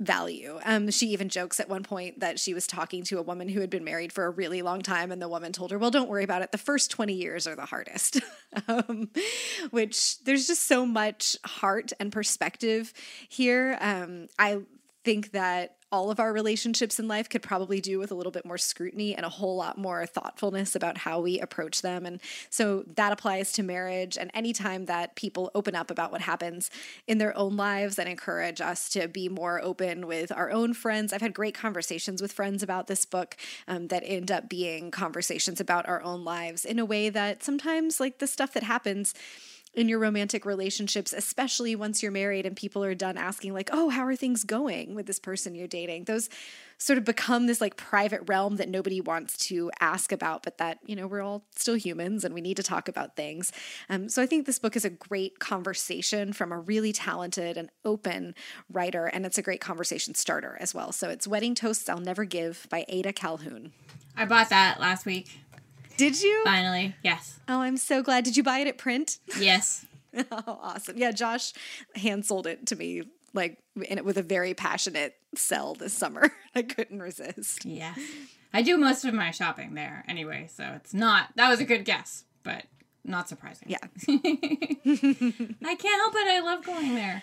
value. 0.00 0.58
Um, 0.64 0.90
she 0.90 1.08
even 1.08 1.28
jokes 1.28 1.60
at 1.60 1.68
one 1.68 1.82
point 1.82 2.20
that 2.20 2.40
she 2.40 2.52
was 2.52 2.66
talking 2.66 3.04
to 3.04 3.18
a 3.18 3.22
woman 3.22 3.48
who 3.48 3.60
had 3.60 3.70
been 3.70 3.84
married 3.84 4.12
for 4.12 4.24
a 4.24 4.30
really 4.30 4.62
long 4.62 4.82
time, 4.82 5.12
and 5.12 5.22
the 5.22 5.28
woman 5.28 5.52
told 5.52 5.70
her, 5.70 5.78
"Well, 5.78 5.90
don't 5.90 6.08
worry 6.08 6.24
about 6.24 6.42
it. 6.42 6.52
The 6.52 6.58
first 6.58 6.90
twenty 6.90 7.14
years 7.14 7.46
are 7.46 7.54
the 7.54 7.66
hardest." 7.66 8.20
um, 8.68 9.10
which 9.70 10.22
there's 10.24 10.46
just 10.46 10.66
so 10.66 10.84
much 10.84 11.36
heart 11.44 11.92
and 12.00 12.12
perspective 12.12 12.92
here. 13.28 13.78
Um, 13.80 14.28
I 14.38 14.62
think 15.04 15.32
that 15.32 15.76
all 15.94 16.10
of 16.10 16.18
our 16.18 16.32
relationships 16.32 16.98
in 16.98 17.06
life 17.06 17.28
could 17.28 17.40
probably 17.40 17.80
do 17.80 18.00
with 18.00 18.10
a 18.10 18.16
little 18.16 18.32
bit 18.32 18.44
more 18.44 18.58
scrutiny 18.58 19.14
and 19.14 19.24
a 19.24 19.28
whole 19.28 19.54
lot 19.54 19.78
more 19.78 20.04
thoughtfulness 20.06 20.74
about 20.74 20.98
how 20.98 21.20
we 21.20 21.38
approach 21.38 21.82
them. 21.82 22.04
And 22.04 22.20
so 22.50 22.82
that 22.96 23.12
applies 23.12 23.52
to 23.52 23.62
marriage 23.62 24.18
and 24.18 24.28
anytime 24.34 24.86
that 24.86 25.14
people 25.14 25.52
open 25.54 25.76
up 25.76 25.92
about 25.92 26.10
what 26.10 26.20
happens 26.20 26.68
in 27.06 27.18
their 27.18 27.36
own 27.38 27.56
lives 27.56 27.96
and 27.96 28.08
encourage 28.08 28.60
us 28.60 28.88
to 28.88 29.06
be 29.06 29.28
more 29.28 29.62
open 29.62 30.08
with 30.08 30.32
our 30.32 30.50
own 30.50 30.74
friends. 30.74 31.12
I've 31.12 31.20
had 31.20 31.32
great 31.32 31.54
conversations 31.54 32.20
with 32.20 32.32
friends 32.32 32.64
about 32.64 32.88
this 32.88 33.04
book 33.04 33.36
um, 33.68 33.86
that 33.86 34.02
end 34.04 34.32
up 34.32 34.48
being 34.48 34.90
conversations 34.90 35.60
about 35.60 35.88
our 35.88 36.02
own 36.02 36.24
lives 36.24 36.64
in 36.64 36.80
a 36.80 36.84
way 36.84 37.08
that 37.08 37.44
sometimes, 37.44 38.00
like 38.00 38.18
the 38.18 38.26
stuff 38.26 38.52
that 38.54 38.64
happens, 38.64 39.14
in 39.74 39.88
your 39.88 39.98
romantic 39.98 40.44
relationships, 40.46 41.12
especially 41.12 41.74
once 41.74 42.02
you're 42.02 42.12
married 42.12 42.46
and 42.46 42.56
people 42.56 42.84
are 42.84 42.94
done 42.94 43.18
asking, 43.18 43.52
like, 43.52 43.70
oh, 43.72 43.88
how 43.88 44.04
are 44.04 44.16
things 44.16 44.44
going 44.44 44.94
with 44.94 45.06
this 45.06 45.18
person 45.18 45.54
you're 45.54 45.66
dating? 45.66 46.04
Those 46.04 46.28
sort 46.78 46.98
of 46.98 47.04
become 47.04 47.46
this 47.46 47.60
like 47.60 47.76
private 47.76 48.20
realm 48.26 48.56
that 48.56 48.68
nobody 48.68 49.00
wants 49.00 49.36
to 49.36 49.70
ask 49.80 50.12
about, 50.12 50.42
but 50.42 50.58
that, 50.58 50.78
you 50.84 50.94
know, 50.94 51.06
we're 51.06 51.22
all 51.22 51.44
still 51.54 51.76
humans 51.76 52.24
and 52.24 52.34
we 52.34 52.40
need 52.40 52.56
to 52.56 52.62
talk 52.62 52.88
about 52.88 53.16
things. 53.16 53.52
Um, 53.88 54.08
so 54.08 54.22
I 54.22 54.26
think 54.26 54.46
this 54.46 54.58
book 54.58 54.76
is 54.76 54.84
a 54.84 54.90
great 54.90 55.38
conversation 55.38 56.32
from 56.32 56.52
a 56.52 56.58
really 56.58 56.92
talented 56.92 57.56
and 57.56 57.70
open 57.84 58.34
writer, 58.72 59.06
and 59.06 59.24
it's 59.24 59.38
a 59.38 59.42
great 59.42 59.60
conversation 59.60 60.14
starter 60.14 60.56
as 60.60 60.74
well. 60.74 60.92
So 60.92 61.08
it's 61.08 61.26
Wedding 61.26 61.54
Toasts 61.54 61.88
I'll 61.88 61.98
Never 61.98 62.24
Give 62.24 62.66
by 62.70 62.84
Ada 62.88 63.12
Calhoun. 63.12 63.72
I 64.16 64.24
bought 64.26 64.50
that 64.50 64.80
last 64.80 65.06
week. 65.06 65.40
Did 65.96 66.20
you? 66.20 66.42
Finally, 66.44 66.94
yes. 67.02 67.38
Oh, 67.48 67.60
I'm 67.60 67.76
so 67.76 68.02
glad. 68.02 68.24
Did 68.24 68.36
you 68.36 68.42
buy 68.42 68.58
it 68.58 68.66
at 68.66 68.78
print? 68.78 69.18
Yes. 69.38 69.86
oh, 70.32 70.58
awesome. 70.62 70.96
Yeah, 70.96 71.12
Josh 71.12 71.52
hand 71.94 72.24
sold 72.24 72.46
it 72.46 72.66
to 72.66 72.76
me 72.76 73.02
like 73.32 73.58
in 73.76 73.98
it 73.98 74.04
with 74.04 74.16
a 74.16 74.22
very 74.22 74.54
passionate 74.54 75.16
sell 75.34 75.74
this 75.74 75.92
summer. 75.92 76.32
I 76.54 76.62
couldn't 76.62 77.00
resist. 77.00 77.64
Yeah. 77.64 77.94
I 78.52 78.62
do 78.62 78.76
most 78.76 79.04
of 79.04 79.12
my 79.12 79.32
shopping 79.32 79.74
there 79.74 80.04
anyway, 80.08 80.48
so 80.52 80.64
it's 80.76 80.94
not 80.94 81.30
that 81.36 81.48
was 81.48 81.60
a 81.60 81.64
good 81.64 81.84
guess, 81.84 82.24
but 82.42 82.64
not 83.04 83.28
surprising. 83.28 83.68
Yeah. 83.68 83.78
I 84.08 85.74
can't 85.74 86.00
help 86.00 86.14
it. 86.14 86.28
I 86.28 86.40
love 86.42 86.64
going 86.64 86.94
there. 86.94 87.22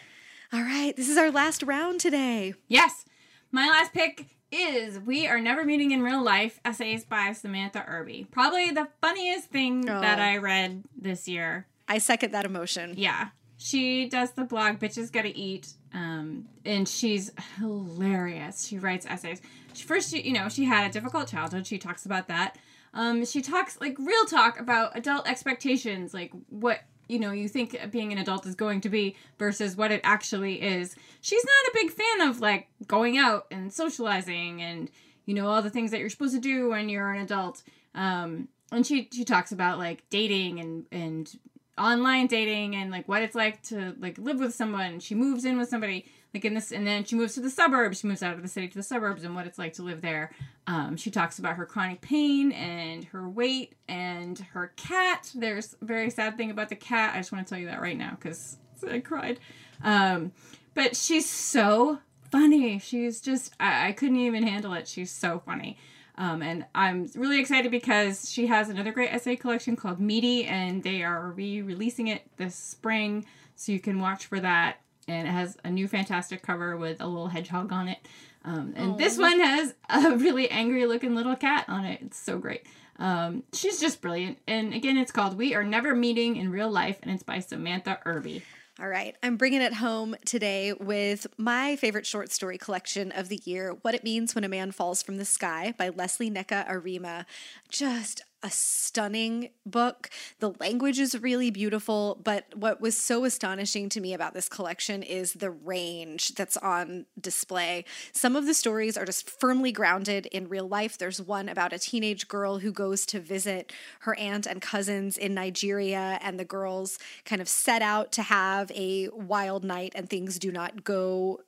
All 0.54 0.62
right, 0.62 0.94
this 0.98 1.08
is 1.08 1.18
our 1.18 1.32
last 1.32 1.64
round 1.64 2.02
today. 2.02 2.54
Yes. 2.68 3.06
My 3.54 3.68
last 3.68 3.92
pick 3.92 4.28
is 4.50 4.98
We 4.98 5.28
Are 5.28 5.42
Never 5.42 5.66
Meeting 5.66 5.92
in 5.92 6.02
Real 6.02 6.24
Life 6.24 6.62
Essays 6.64 7.04
by 7.04 7.34
Samantha 7.34 7.84
Irby. 7.86 8.28
Probably 8.32 8.72
the 8.72 8.88
funniest 9.02 9.50
thing 9.50 9.90
oh. 9.90 10.00
that 10.00 10.20
I 10.20 10.38
read 10.38 10.84
this 10.98 11.28
year. 11.28 11.68
I 11.86 11.98
second 11.98 12.32
that 12.32 12.46
emotion. 12.46 12.94
Yeah. 12.96 13.30
She 13.58 14.08
does 14.08 14.32
the 14.32 14.46
blog 14.46 14.80
Bitches 14.80 15.12
Gotta 15.12 15.38
Eat, 15.38 15.74
um, 15.94 16.48
and 16.64 16.88
she's 16.88 17.34
hilarious. 17.58 18.66
She 18.66 18.80
writes 18.80 19.06
essays. 19.06 19.42
She, 19.74 19.84
first, 19.84 20.12
she, 20.12 20.22
you 20.22 20.32
know, 20.32 20.48
she 20.48 20.64
had 20.64 20.90
a 20.90 20.94
difficult 20.94 21.28
childhood. 21.28 21.68
She 21.68 21.78
talks 21.78 22.06
about 22.06 22.30
that. 22.30 22.58
Um, 22.94 23.26
she 23.26 23.42
talks 23.42 23.80
like 23.82 23.98
real 24.00 24.26
talk 24.26 24.62
about 24.62 24.98
adult 24.98 25.28
expectations, 25.28 26.14
like 26.14 26.32
what 26.48 26.80
you 27.12 27.20
know 27.20 27.32
you 27.32 27.50
think 27.50 27.78
being 27.92 28.14
an 28.14 28.18
adult 28.18 28.46
is 28.46 28.56
going 28.56 28.80
to 28.82 28.90
be 28.90 29.16
versus 29.38 29.76
what 29.76 29.92
it 29.92 30.00
actually 30.04 30.62
is. 30.62 30.96
She's 31.20 31.44
not 31.44 31.72
a 31.72 31.72
big 31.74 31.92
fan 31.92 32.30
of 32.30 32.40
like 32.40 32.68
going 32.88 33.18
out 33.18 33.48
and 33.52 33.72
socializing 33.72 34.62
and 34.62 34.90
you 35.26 35.34
know 35.34 35.48
all 35.48 35.62
the 35.62 35.70
things 35.70 35.92
that 35.92 36.00
you're 36.00 36.10
supposed 36.10 36.34
to 36.34 36.40
do 36.40 36.70
when 36.70 36.88
you're 36.88 37.12
an 37.12 37.22
adult. 37.22 37.64
Um, 37.94 38.48
and 38.72 38.88
she 38.88 39.10
she 39.12 39.26
talks 39.26 39.52
about 39.52 39.78
like 39.78 40.04
dating 40.10 40.60
and 40.62 40.86
and 40.92 41.38
online 41.82 42.28
dating 42.28 42.76
and 42.76 42.92
like 42.92 43.08
what 43.08 43.22
it's 43.24 43.36
like 43.36 43.62
to 43.64 43.96
like 44.00 44.18
live 44.18 44.40
with 44.40 44.54
someone. 44.54 45.00
She 45.00 45.16
moves 45.16 45.46
in 45.46 45.58
with 45.58 45.68
somebody 45.68 46.06
like 46.34 46.46
in 46.46 46.54
this 46.54 46.72
and 46.72 46.86
then 46.86 47.04
she 47.04 47.16
moves 47.16 47.34
to 47.34 47.42
the 47.42 47.50
suburbs 47.50 48.00
she 48.00 48.08
moves 48.08 48.24
out 48.24 48.36
of 48.36 48.42
the 48.42 48.48
city 48.48 48.68
to 48.68 48.78
the 48.78 48.84
suburbs 48.84 49.24
and 49.24 49.36
what 49.36 49.48
it's 49.48 49.58
like 49.58 49.74
to 49.74 49.84
live 49.84 50.02
there. 50.02 50.32
Um, 50.68 50.96
she 50.96 51.10
talks 51.10 51.40
about 51.40 51.56
her 51.56 51.66
chronic 51.66 52.02
pain 52.02 52.52
and 52.52 53.04
her 53.06 53.28
weight 53.28 53.74
and 53.88 54.38
her 54.54 54.72
cat. 54.76 55.32
There's 55.34 55.76
a 55.82 55.86
very 55.86 56.10
sad 56.10 56.38
thing 56.38 56.52
about 56.52 56.70
the 56.70 56.76
cat. 56.76 57.16
I 57.16 57.18
just 57.18 57.32
want 57.32 57.48
to 57.48 57.50
tell 57.50 57.60
you 57.60 57.68
that 57.68 57.82
right 57.82 57.98
now 57.98 58.12
because 58.12 58.58
i 58.88 59.00
cried. 59.00 59.40
Um, 59.84 60.32
but 60.74 60.96
she's 60.96 61.30
so 61.30 62.00
funny. 62.32 62.80
She's 62.80 63.20
just 63.20 63.54
I, 63.60 63.90
I 63.90 63.92
couldn't 63.92 64.18
even 64.18 64.44
handle 64.44 64.74
it. 64.74 64.88
She's 64.88 65.12
so 65.12 65.42
funny 65.44 65.78
um, 66.22 66.44
and 66.44 66.66
I'm 66.76 67.10
really 67.16 67.40
excited 67.40 67.72
because 67.72 68.32
she 68.32 68.46
has 68.46 68.70
another 68.70 68.92
great 68.92 69.12
essay 69.12 69.36
collection 69.36 69.76
called 69.76 70.00
Meaty, 70.00 70.46
and 70.46 70.84
they 70.84 71.02
are 71.02 71.32
re 71.32 71.64
releasing 71.64 72.10
it 72.10 72.22
this 72.38 72.56
spring. 72.56 73.26
So 73.56 73.72
you 73.72 73.80
can 73.80 74.00
watch 74.00 74.28
for 74.28 74.40
that 74.40 74.78
and 75.08 75.28
it 75.28 75.32
has 75.32 75.58
a 75.64 75.70
new 75.70 75.88
fantastic 75.88 76.42
cover 76.42 76.78
with 76.78 77.02
a 77.02 77.08
little 77.08 77.28
hedgehog 77.28 77.72
on 77.72 77.88
it. 77.88 78.00
Um, 78.44 78.74
and 78.76 78.94
Aww. 78.94 78.98
this 78.98 79.18
one 79.18 79.40
has 79.40 79.74
a 79.90 80.16
really 80.16 80.50
angry 80.50 80.86
looking 80.86 81.16
little 81.16 81.36
cat 81.36 81.66
on 81.68 81.86
it. 81.86 82.02
It's 82.02 82.18
so 82.18 82.38
great. 82.38 82.66
Um, 82.98 83.44
she's 83.54 83.80
just 83.80 84.02
brilliant. 84.02 84.38
And 84.48 84.74
again, 84.74 84.98
it's 84.98 85.12
called 85.12 85.38
We 85.38 85.56
Are 85.56 85.64
Never 85.64 85.96
Meeting 85.96 86.36
in 86.36 86.52
Real 86.52 86.70
Life, 86.70 87.00
and 87.02 87.12
it's 87.12 87.24
by 87.24 87.40
Samantha 87.40 88.00
Irby. 88.06 88.44
All 88.82 88.88
right, 88.88 89.16
I'm 89.22 89.38
bringing 89.38 89.62
it 89.62 89.76
home 89.76 90.16
today 90.26 90.74
with 90.74 91.28
my 91.38 91.76
favorite 91.76 92.08
short 92.08 92.32
story 92.32 92.58
collection 92.58 93.12
of 93.12 93.30
the 93.30 93.40
year, 93.46 93.78
What 93.84 93.94
It 93.94 94.04
Means 94.04 94.34
When 94.34 94.44
a 94.44 94.50
Man 94.50 94.72
Falls 94.72 95.04
from 95.04 95.18
the 95.18 95.26
Sky 95.26 95.76
by 95.78 95.90
Lesley 95.90 96.32
Nneka 96.32 96.68
Arimah. 96.68 97.26
Just 97.70 98.24
a 98.44 98.50
stunning 98.50 99.50
book. 99.66 100.10
The 100.40 100.54
language 100.60 101.00
is 101.00 101.20
really 101.20 101.52
beautiful, 101.52 102.20
but 102.24 102.46
what 102.56 102.82
was 102.82 102.98
so 102.98 103.26
astonishing 103.26 103.90
to 103.90 104.02
me 104.02 104.14
about 104.14 104.34
this 104.34 104.50
collection 104.50 105.04
is 105.04 105.34
the 105.34 105.52
range 105.52 106.36
that's 106.36 106.58
on 106.58 107.06
display. 107.20 107.86
Some 108.12 108.36
of 108.36 108.46
the 108.46 108.54
stories 108.54 108.98
are 108.98 109.06
just 109.06 109.30
firmly 109.30 109.72
grounded 109.72 110.26
in 110.28 110.50
real 110.50 110.68
life. 110.68 110.98
There's 110.98 111.22
one 111.22 111.50
about 111.50 111.74
a 111.74 111.80
teenage 111.80 112.28
girl 112.28 112.60
who 112.60 112.72
goes 112.72 113.06
to 113.08 113.20
visit 113.20 113.72
her 114.02 114.18
aunt 114.18 114.46
and 114.46 114.62
cousins 114.62 115.18
in 115.18 115.34
Nigeria, 115.34 116.20
and 116.22 116.40
the 116.40 116.46
girls 116.46 116.98
kind 117.26 117.42
of 117.42 117.48
set 117.48 117.82
out 117.82 118.12
to 118.14 118.24
have 118.24 118.72
a 118.72 119.10
wild 119.10 119.64
night, 119.64 119.94
and 119.96 120.10
things 120.10 120.40
do 120.40 120.52
not 120.52 120.84
go 120.84 121.42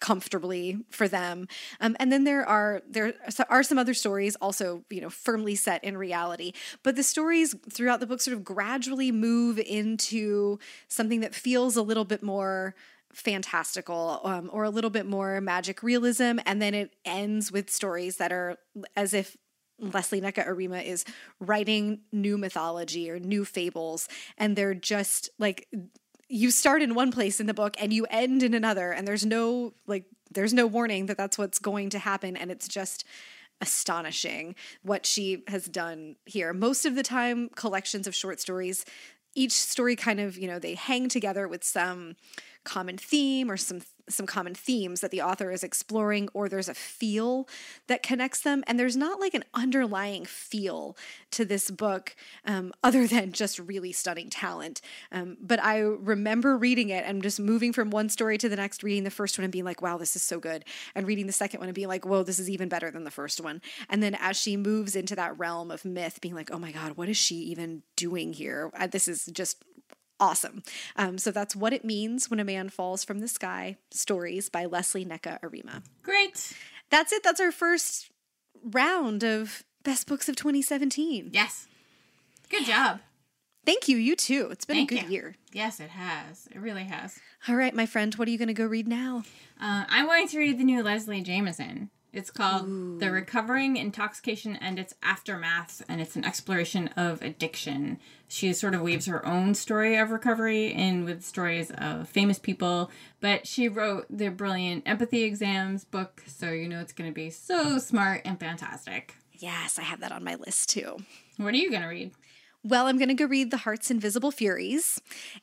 comfortably 0.00 0.78
for 0.90 1.08
them. 1.08 1.48
Um, 1.80 1.96
and 1.98 2.12
then 2.12 2.24
there 2.24 2.46
are 2.46 2.82
there 2.88 3.14
are 3.48 3.62
some 3.62 3.78
other 3.78 3.94
stories 3.94 4.36
also 4.36 4.84
you 4.90 5.00
know 5.00 5.10
firmly 5.10 5.54
set 5.54 5.82
in 5.84 5.96
reality. 5.96 6.52
But 6.82 6.96
the 6.96 7.02
stories 7.02 7.54
throughout 7.70 8.00
the 8.00 8.06
book 8.06 8.20
sort 8.20 8.36
of 8.36 8.44
gradually 8.44 9.12
move 9.12 9.58
into 9.58 10.58
something 10.88 11.20
that 11.20 11.34
feels 11.34 11.76
a 11.76 11.82
little 11.82 12.04
bit 12.04 12.22
more 12.22 12.74
fantastical 13.12 14.20
um, 14.24 14.50
or 14.52 14.64
a 14.64 14.70
little 14.70 14.90
bit 14.90 15.06
more 15.06 15.40
magic 15.40 15.82
realism 15.82 16.38
and 16.44 16.60
then 16.60 16.74
it 16.74 16.94
ends 17.06 17.50
with 17.50 17.70
stories 17.70 18.18
that 18.18 18.30
are 18.30 18.58
as 18.94 19.14
if 19.14 19.38
Lesley 19.78 20.20
Nneka 20.20 20.46
Arimah 20.46 20.84
is 20.84 21.04
writing 21.40 22.00
new 22.12 22.36
mythology 22.38 23.10
or 23.10 23.18
new 23.18 23.44
fables 23.44 24.08
and 24.36 24.54
they're 24.54 24.74
just 24.74 25.30
like 25.38 25.66
you 26.28 26.50
start 26.50 26.82
in 26.82 26.94
one 26.94 27.12
place 27.12 27.40
in 27.40 27.46
the 27.46 27.54
book 27.54 27.76
and 27.80 27.92
you 27.92 28.06
end 28.10 28.42
in 28.42 28.54
another 28.54 28.92
and 28.92 29.06
there's 29.06 29.24
no 29.24 29.72
like 29.86 30.04
there's 30.30 30.52
no 30.52 30.66
warning 30.66 31.06
that 31.06 31.16
that's 31.16 31.38
what's 31.38 31.58
going 31.58 31.90
to 31.90 31.98
happen 31.98 32.36
and 32.36 32.50
it's 32.50 32.68
just 32.68 33.04
astonishing 33.60 34.54
what 34.82 35.06
she 35.06 35.42
has 35.48 35.64
done 35.66 36.16
here. 36.26 36.52
Most 36.52 36.84
of 36.84 36.94
the 36.94 37.02
time 37.02 37.48
collections 37.54 38.06
of 38.06 38.14
short 38.14 38.40
stories 38.40 38.84
each 39.36 39.52
story 39.52 39.94
kind 39.94 40.18
of 40.18 40.36
you 40.36 40.48
know 40.48 40.58
they 40.58 40.74
hang 40.74 41.08
together 41.08 41.46
with 41.46 41.62
some 41.62 42.16
common 42.64 42.96
theme 42.98 43.50
or 43.50 43.56
some 43.56 43.80
some 44.08 44.26
common 44.26 44.54
themes 44.54 45.00
that 45.00 45.10
the 45.10 45.20
author 45.20 45.50
is 45.50 45.64
exploring 45.64 46.28
or 46.32 46.48
there's 46.48 46.68
a 46.68 46.74
feel 46.74 47.48
that 47.86 48.02
connects 48.02 48.40
them. 48.40 48.62
And 48.66 48.78
there's 48.78 48.96
not 48.96 49.20
like 49.20 49.34
an 49.34 49.44
underlying 49.54 50.24
feel 50.24 50.96
to 51.32 51.44
this 51.44 51.70
book 51.70 52.14
um, 52.44 52.72
other 52.84 53.06
than 53.06 53.32
just 53.32 53.58
really 53.58 53.92
stunning 53.92 54.30
talent. 54.30 54.80
Um, 55.12 55.36
but 55.40 55.62
i 55.62 55.78
remember 55.78 56.56
reading 56.56 56.90
it 56.90 57.04
and 57.06 57.22
just 57.22 57.40
moving 57.40 57.72
from 57.72 57.90
one 57.90 58.08
story 58.08 58.38
to 58.38 58.48
the 58.48 58.56
next 58.56 58.82
reading 58.82 59.04
the 59.04 59.10
first 59.10 59.38
one 59.38 59.44
and 59.44 59.52
being 59.52 59.64
like 59.64 59.82
wow 59.82 59.98
this 59.98 60.16
is 60.16 60.22
so 60.22 60.38
good. 60.38 60.64
And 60.94 61.06
reading 61.06 61.26
the 61.26 61.32
second 61.32 61.60
one 61.60 61.68
and 61.68 61.74
being 61.74 61.88
like 61.88 62.04
whoa 62.04 62.22
this 62.22 62.38
is 62.38 62.50
even 62.50 62.68
better 62.68 62.90
than 62.90 63.04
the 63.04 63.10
first 63.10 63.40
one. 63.40 63.60
And 63.88 64.02
then 64.02 64.16
as 64.20 64.36
she 64.36 64.56
moves 64.56 64.96
into 64.96 65.16
that 65.16 65.38
realm 65.38 65.70
of 65.70 65.84
myth 65.84 66.20
being 66.20 66.34
like 66.34 66.50
oh 66.50 66.58
my 66.58 66.72
god 66.72 66.96
what 66.96 67.08
is 67.08 67.16
she 67.16 67.36
even 67.36 67.82
doing 67.96 68.32
here? 68.32 68.70
This 68.90 69.08
is 69.08 69.26
just 69.26 69.62
awesome. 70.20 70.62
Um, 70.96 71.18
so 71.18 71.30
that's 71.30 71.54
what 71.56 71.72
it 71.72 71.84
means 71.84 72.30
when 72.30 72.40
a 72.40 72.44
man 72.44 72.68
falls 72.68 73.04
from 73.04 73.20
the 73.20 73.28
sky. 73.28 73.76
Stories 73.90 74.48
by 74.48 74.64
Lesley 74.66 75.04
Nneka 75.04 75.40
Arimah. 75.40 75.82
Great. 76.02 76.52
That's 76.90 77.12
it. 77.12 77.22
That's 77.22 77.40
our 77.40 77.52
first 77.52 78.10
round 78.62 79.24
of 79.24 79.62
best 79.82 80.06
books 80.06 80.28
of 80.28 80.36
2017. 80.36 81.30
Yes. 81.32 81.66
Good 82.48 82.64
job. 82.64 83.00
Thank 83.64 83.88
you. 83.88 83.96
You 83.96 84.14
too. 84.14 84.48
It's 84.52 84.64
been 84.64 84.76
Thank 84.76 84.92
a 84.92 84.94
good 84.94 85.04
you. 85.06 85.10
year. 85.10 85.34
Yes, 85.52 85.80
it 85.80 85.90
has. 85.90 86.46
It 86.54 86.58
really 86.58 86.84
has. 86.84 87.18
All 87.48 87.56
right, 87.56 87.74
my 87.74 87.84
friend. 87.86 88.14
What 88.14 88.28
are 88.28 88.30
you 88.30 88.38
going 88.38 88.46
to 88.48 88.54
go 88.54 88.64
read 88.66 88.86
now? 88.86 89.24
Uh, 89.60 89.84
I'm 89.88 90.06
going 90.06 90.28
to 90.28 90.38
read 90.38 90.58
the 90.58 90.64
new 90.64 90.82
Leslie 90.84 91.20
Jamison. 91.22 91.90
It's 92.16 92.30
called 92.30 92.66
Ooh. 92.66 92.98
The 92.98 93.10
Recovering 93.10 93.76
Intoxication 93.76 94.56
and 94.56 94.78
Its 94.78 94.94
Aftermath, 95.02 95.82
and 95.86 96.00
it's 96.00 96.16
an 96.16 96.24
exploration 96.24 96.88
of 96.96 97.20
addiction. 97.20 97.98
She 98.26 98.54
sort 98.54 98.74
of 98.74 98.80
weaves 98.80 99.04
her 99.04 99.24
own 99.26 99.54
story 99.54 99.98
of 99.98 100.10
recovery 100.10 100.72
in 100.72 101.04
with 101.04 101.22
stories 101.22 101.70
of 101.72 102.08
famous 102.08 102.38
people, 102.38 102.90
but 103.20 103.46
she 103.46 103.68
wrote 103.68 104.06
the 104.08 104.30
brilliant 104.30 104.84
Empathy 104.86 105.24
Exams 105.24 105.84
book, 105.84 106.22
so 106.26 106.50
you 106.50 106.70
know 106.70 106.80
it's 106.80 106.94
going 106.94 107.10
to 107.10 107.14
be 107.14 107.28
so 107.28 107.76
smart 107.78 108.22
and 108.24 108.40
fantastic. 108.40 109.14
Yes, 109.34 109.78
I 109.78 109.82
have 109.82 110.00
that 110.00 110.10
on 110.10 110.24
my 110.24 110.36
list 110.36 110.70
too. 110.70 110.96
What 111.36 111.52
are 111.52 111.58
you 111.58 111.70
going 111.70 111.82
to 111.82 111.88
read? 111.88 112.12
Well, 112.64 112.86
I'm 112.86 112.96
going 112.96 113.08
to 113.08 113.14
go 113.14 113.26
read 113.26 113.50
The 113.50 113.58
Heart's 113.58 113.90
Invisible 113.90 114.30
Furies. 114.30 115.02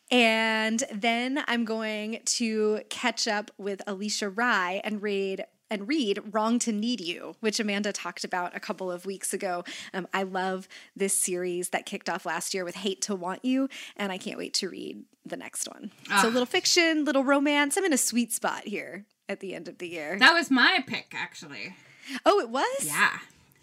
And 0.10 0.84
then 0.92 1.44
I'm 1.48 1.66
going 1.66 2.20
to 2.26 2.82
catch 2.90 3.28
up 3.28 3.52
with 3.60 3.82
Alisha 3.88 4.36
Rai 4.36 4.82
and 4.84 5.04
read 5.04 5.46
and 5.74 5.88
read 5.88 6.20
Wrong 6.32 6.60
to 6.60 6.72
Need 6.72 7.02
You, 7.02 7.36
which 7.40 7.60
Amanda 7.60 7.92
talked 7.92 8.24
about 8.24 8.56
a 8.56 8.60
couple 8.60 8.92
of 8.92 9.08
weeks 9.08 9.34
ago. 9.34 9.64
Um, 9.92 10.08
I 10.14 10.22
love 10.22 10.68
this 10.96 11.18
series 11.18 11.70
that 11.70 11.88
kicked 11.88 12.12
off 12.12 12.28
last 12.28 12.54
year 12.54 12.64
with 12.64 12.76
Hate 12.76 13.02
to 13.02 13.16
Want 13.16 13.44
You, 13.44 13.70
and 13.98 14.12
I 14.12 14.20
can't 14.20 14.38
wait 14.38 14.54
to 14.56 14.70
read 14.70 15.04
the 15.26 15.36
next 15.36 15.68
one. 15.68 15.90
Ah. 16.12 16.22
So, 16.22 16.28
little 16.28 16.46
fiction, 16.46 17.06
little 17.06 17.24
romance. 17.24 17.76
I'm 17.76 17.86
in 17.86 17.92
a 17.92 17.98
sweet 17.98 18.32
spot 18.32 18.68
here 18.68 19.06
at 19.28 19.40
the 19.40 19.56
end 19.56 19.68
of 19.68 19.80
the 19.80 19.88
year. 19.88 20.20
That 20.20 20.34
was 20.34 20.52
my 20.52 20.84
pick, 20.86 21.12
actually. 21.16 21.76
Oh, 22.24 22.40
it 22.40 22.52
was? 22.52 22.86
Yeah. 22.86 23.18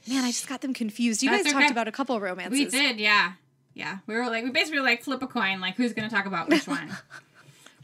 Man, 0.09 0.25
I 0.25 0.33
just 0.33 0.49
got 0.49 0.63
them 0.63 0.75
confused. 0.75 1.23
You 1.23 1.31
That's 1.31 1.45
guys 1.45 1.53
okay. 1.53 1.63
talked 1.63 1.71
about 1.71 1.87
a 1.87 1.93
couple 1.93 2.17
of 2.17 2.23
romances. 2.23 2.59
We 2.59 2.65
did, 2.65 2.99
yeah. 2.99 3.35
Yeah. 3.75 3.99
We 4.09 4.17
were 4.17 4.27
like, 4.27 4.43
we 4.43 4.51
basically 4.51 4.81
were 4.81 4.85
like 4.85 5.05
flip 5.05 5.23
a 5.23 5.29
coin, 5.29 5.61
like 5.61 5.77
who's 5.77 5.93
going 5.93 6.09
to 6.09 6.15
talk 6.15 6.27
about 6.27 6.49
which 6.49 6.67
one. 6.67 6.91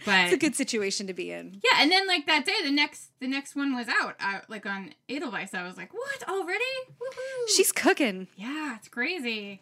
But 0.06 0.24
it's 0.26 0.32
a 0.32 0.38
good 0.38 0.54
situation 0.56 1.06
to 1.08 1.12
be 1.12 1.30
in. 1.30 1.60
Yeah, 1.62 1.82
and 1.82 1.92
then 1.92 2.06
like 2.06 2.26
that 2.26 2.46
day, 2.46 2.54
the 2.64 2.70
next 2.70 3.10
the 3.20 3.26
next 3.26 3.54
one 3.54 3.74
was 3.74 3.88
out. 3.88 4.14
I, 4.18 4.40
like 4.48 4.64
on 4.64 4.94
Edelweiss, 5.08 5.52
I 5.52 5.64
was 5.64 5.76
like, 5.76 5.92
"What 5.92 6.26
already? 6.28 6.64
Woo-hoo. 6.98 7.48
She's 7.54 7.72
cooking." 7.72 8.28
Yeah, 8.36 8.76
it's 8.76 8.88
crazy. 8.88 9.60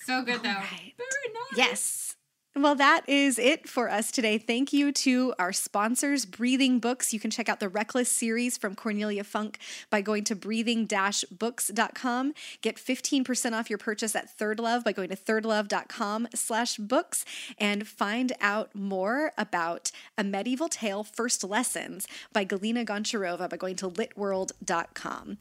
So 0.00 0.22
good 0.22 0.36
All 0.36 0.42
though. 0.42 0.48
Right. 0.48 0.94
Very 0.96 1.34
nice. 1.34 1.56
Yes. 1.56 2.16
Well, 2.60 2.74
that 2.74 3.08
is 3.08 3.38
it 3.38 3.68
for 3.68 3.88
us 3.88 4.10
today. 4.10 4.36
Thank 4.36 4.72
you 4.72 4.90
to 4.90 5.32
our 5.38 5.52
sponsors, 5.52 6.26
Breathing 6.26 6.80
Books. 6.80 7.12
You 7.12 7.20
can 7.20 7.30
check 7.30 7.48
out 7.48 7.60
the 7.60 7.68
Reckless 7.68 8.10
series 8.10 8.58
from 8.58 8.74
Cornelia 8.74 9.22
Funke 9.22 9.54
by 9.90 10.00
going 10.00 10.24
to 10.24 10.34
breathing-books.com. 10.34 12.34
Get 12.60 12.76
15% 12.76 13.52
off 13.52 13.70
your 13.70 13.78
purchase 13.78 14.16
at 14.16 14.36
ThirdLove 14.36 14.82
by 14.82 14.90
going 14.90 15.08
to 15.08 15.16
thirdlove.com 15.16 16.28
slash 16.34 16.78
books 16.78 17.24
and 17.58 17.86
find 17.86 18.32
out 18.40 18.74
more 18.74 19.30
about 19.38 19.92
A 20.18 20.24
Medieval 20.24 20.68
Tale 20.68 21.04
First 21.04 21.44
Lessons 21.44 22.08
by 22.32 22.44
Galina 22.44 22.84
Goncharova 22.84 23.48
by 23.48 23.56
going 23.56 23.76
to 23.76 23.88
litworld.com. 23.88 25.38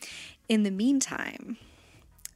In 0.48 0.62
the 0.62 0.72
meantime, 0.72 1.58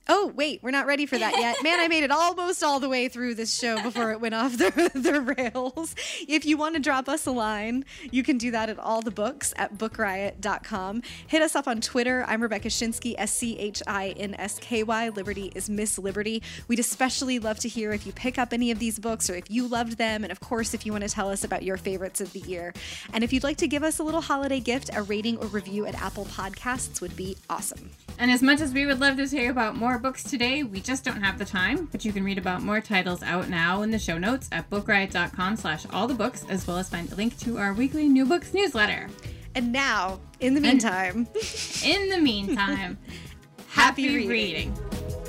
Oh, 0.09 0.31
wait, 0.35 0.63
we're 0.63 0.71
not 0.71 0.87
ready 0.87 1.05
for 1.05 1.17
that 1.17 1.37
yet. 1.37 1.57
Man, 1.63 1.79
I 1.79 1.87
made 1.87 2.03
it 2.03 2.11
almost 2.11 2.63
all 2.63 2.79
the 2.79 2.89
way 2.89 3.07
through 3.07 3.35
this 3.35 3.57
show 3.57 3.81
before 3.83 4.11
it 4.11 4.19
went 4.19 4.33
off 4.33 4.57
the, 4.57 4.91
the 4.95 5.21
rails. 5.21 5.95
If 6.27 6.43
you 6.43 6.57
want 6.57 6.75
to 6.75 6.81
drop 6.81 7.07
us 7.07 7.27
a 7.27 7.31
line, 7.31 7.85
you 8.09 8.23
can 8.23 8.37
do 8.37 8.49
that 8.51 8.67
at 8.69 8.79
all 8.79 9.01
the 9.01 9.11
books 9.11 9.53
at 9.57 9.77
bookriot.com. 9.77 11.03
Hit 11.27 11.41
us 11.41 11.55
up 11.55 11.67
on 11.67 11.81
Twitter. 11.81 12.25
I'm 12.27 12.41
Rebecca 12.41 12.67
Schinsky, 12.69 13.13
S 13.17 13.31
C 13.31 13.57
H 13.59 13.83
I 13.85 14.09
N 14.17 14.33
S 14.35 14.57
K 14.59 14.83
Y. 14.83 15.09
Liberty 15.09 15.51
is 15.55 15.69
Miss 15.69 15.99
Liberty. 15.99 16.41
We'd 16.67 16.79
especially 16.79 17.37
love 17.37 17.59
to 17.59 17.69
hear 17.69 17.91
if 17.91 18.05
you 18.05 18.11
pick 18.11 18.39
up 18.39 18.53
any 18.53 18.71
of 18.71 18.79
these 18.79 18.97
books 18.97 19.29
or 19.29 19.35
if 19.35 19.49
you 19.51 19.67
loved 19.67 19.97
them. 19.97 20.23
And 20.23 20.31
of 20.31 20.39
course, 20.39 20.73
if 20.73 20.85
you 20.85 20.91
want 20.91 21.03
to 21.03 21.09
tell 21.09 21.29
us 21.29 21.43
about 21.43 21.63
your 21.63 21.77
favorites 21.77 22.19
of 22.21 22.33
the 22.33 22.39
year. 22.39 22.73
And 23.13 23.23
if 23.23 23.31
you'd 23.31 23.43
like 23.43 23.57
to 23.57 23.67
give 23.67 23.83
us 23.83 23.99
a 23.99 24.03
little 24.03 24.21
holiday 24.21 24.59
gift, 24.59 24.89
a 24.93 25.03
rating 25.03 25.37
or 25.37 25.45
review 25.45 25.85
at 25.85 25.95
Apple 26.01 26.25
Podcasts 26.25 27.01
would 27.01 27.15
be 27.15 27.37
awesome. 27.49 27.91
And 28.17 28.29
as 28.29 28.43
much 28.43 28.61
as 28.61 28.73
we 28.73 28.85
would 28.85 28.99
love 28.99 29.17
to 29.17 29.25
hear 29.25 29.49
about 29.49 29.75
more 29.91 29.99
books 29.99 30.23
today, 30.23 30.63
we 30.63 30.79
just 30.79 31.03
don't 31.03 31.21
have 31.21 31.37
the 31.37 31.43
time. 31.43 31.89
But 31.91 32.05
you 32.05 32.13
can 32.13 32.23
read 32.23 32.37
about 32.37 32.61
more 32.61 32.79
titles 32.79 33.21
out 33.23 33.49
now 33.49 33.81
in 33.81 33.91
the 33.91 33.99
show 33.99 34.17
notes 34.17 34.47
at 34.53 34.69
bookriot.com 34.69 35.57
slash 35.57 35.85
all 35.91 36.07
the 36.07 36.13
books, 36.13 36.45
as 36.47 36.65
well 36.65 36.77
as 36.77 36.87
find 36.87 37.11
a 37.11 37.15
link 37.15 37.37
to 37.39 37.57
our 37.57 37.73
weekly 37.73 38.07
new 38.07 38.25
books 38.25 38.53
newsletter. 38.53 39.09
And 39.53 39.73
now, 39.73 40.21
in 40.39 40.53
the 40.53 40.61
meantime, 40.61 41.27
in 41.83 42.07
the 42.07 42.19
meantime, 42.21 42.99
happy, 43.67 44.03
happy 44.03 44.27
reading. 44.27 44.73
reading. 44.73 45.20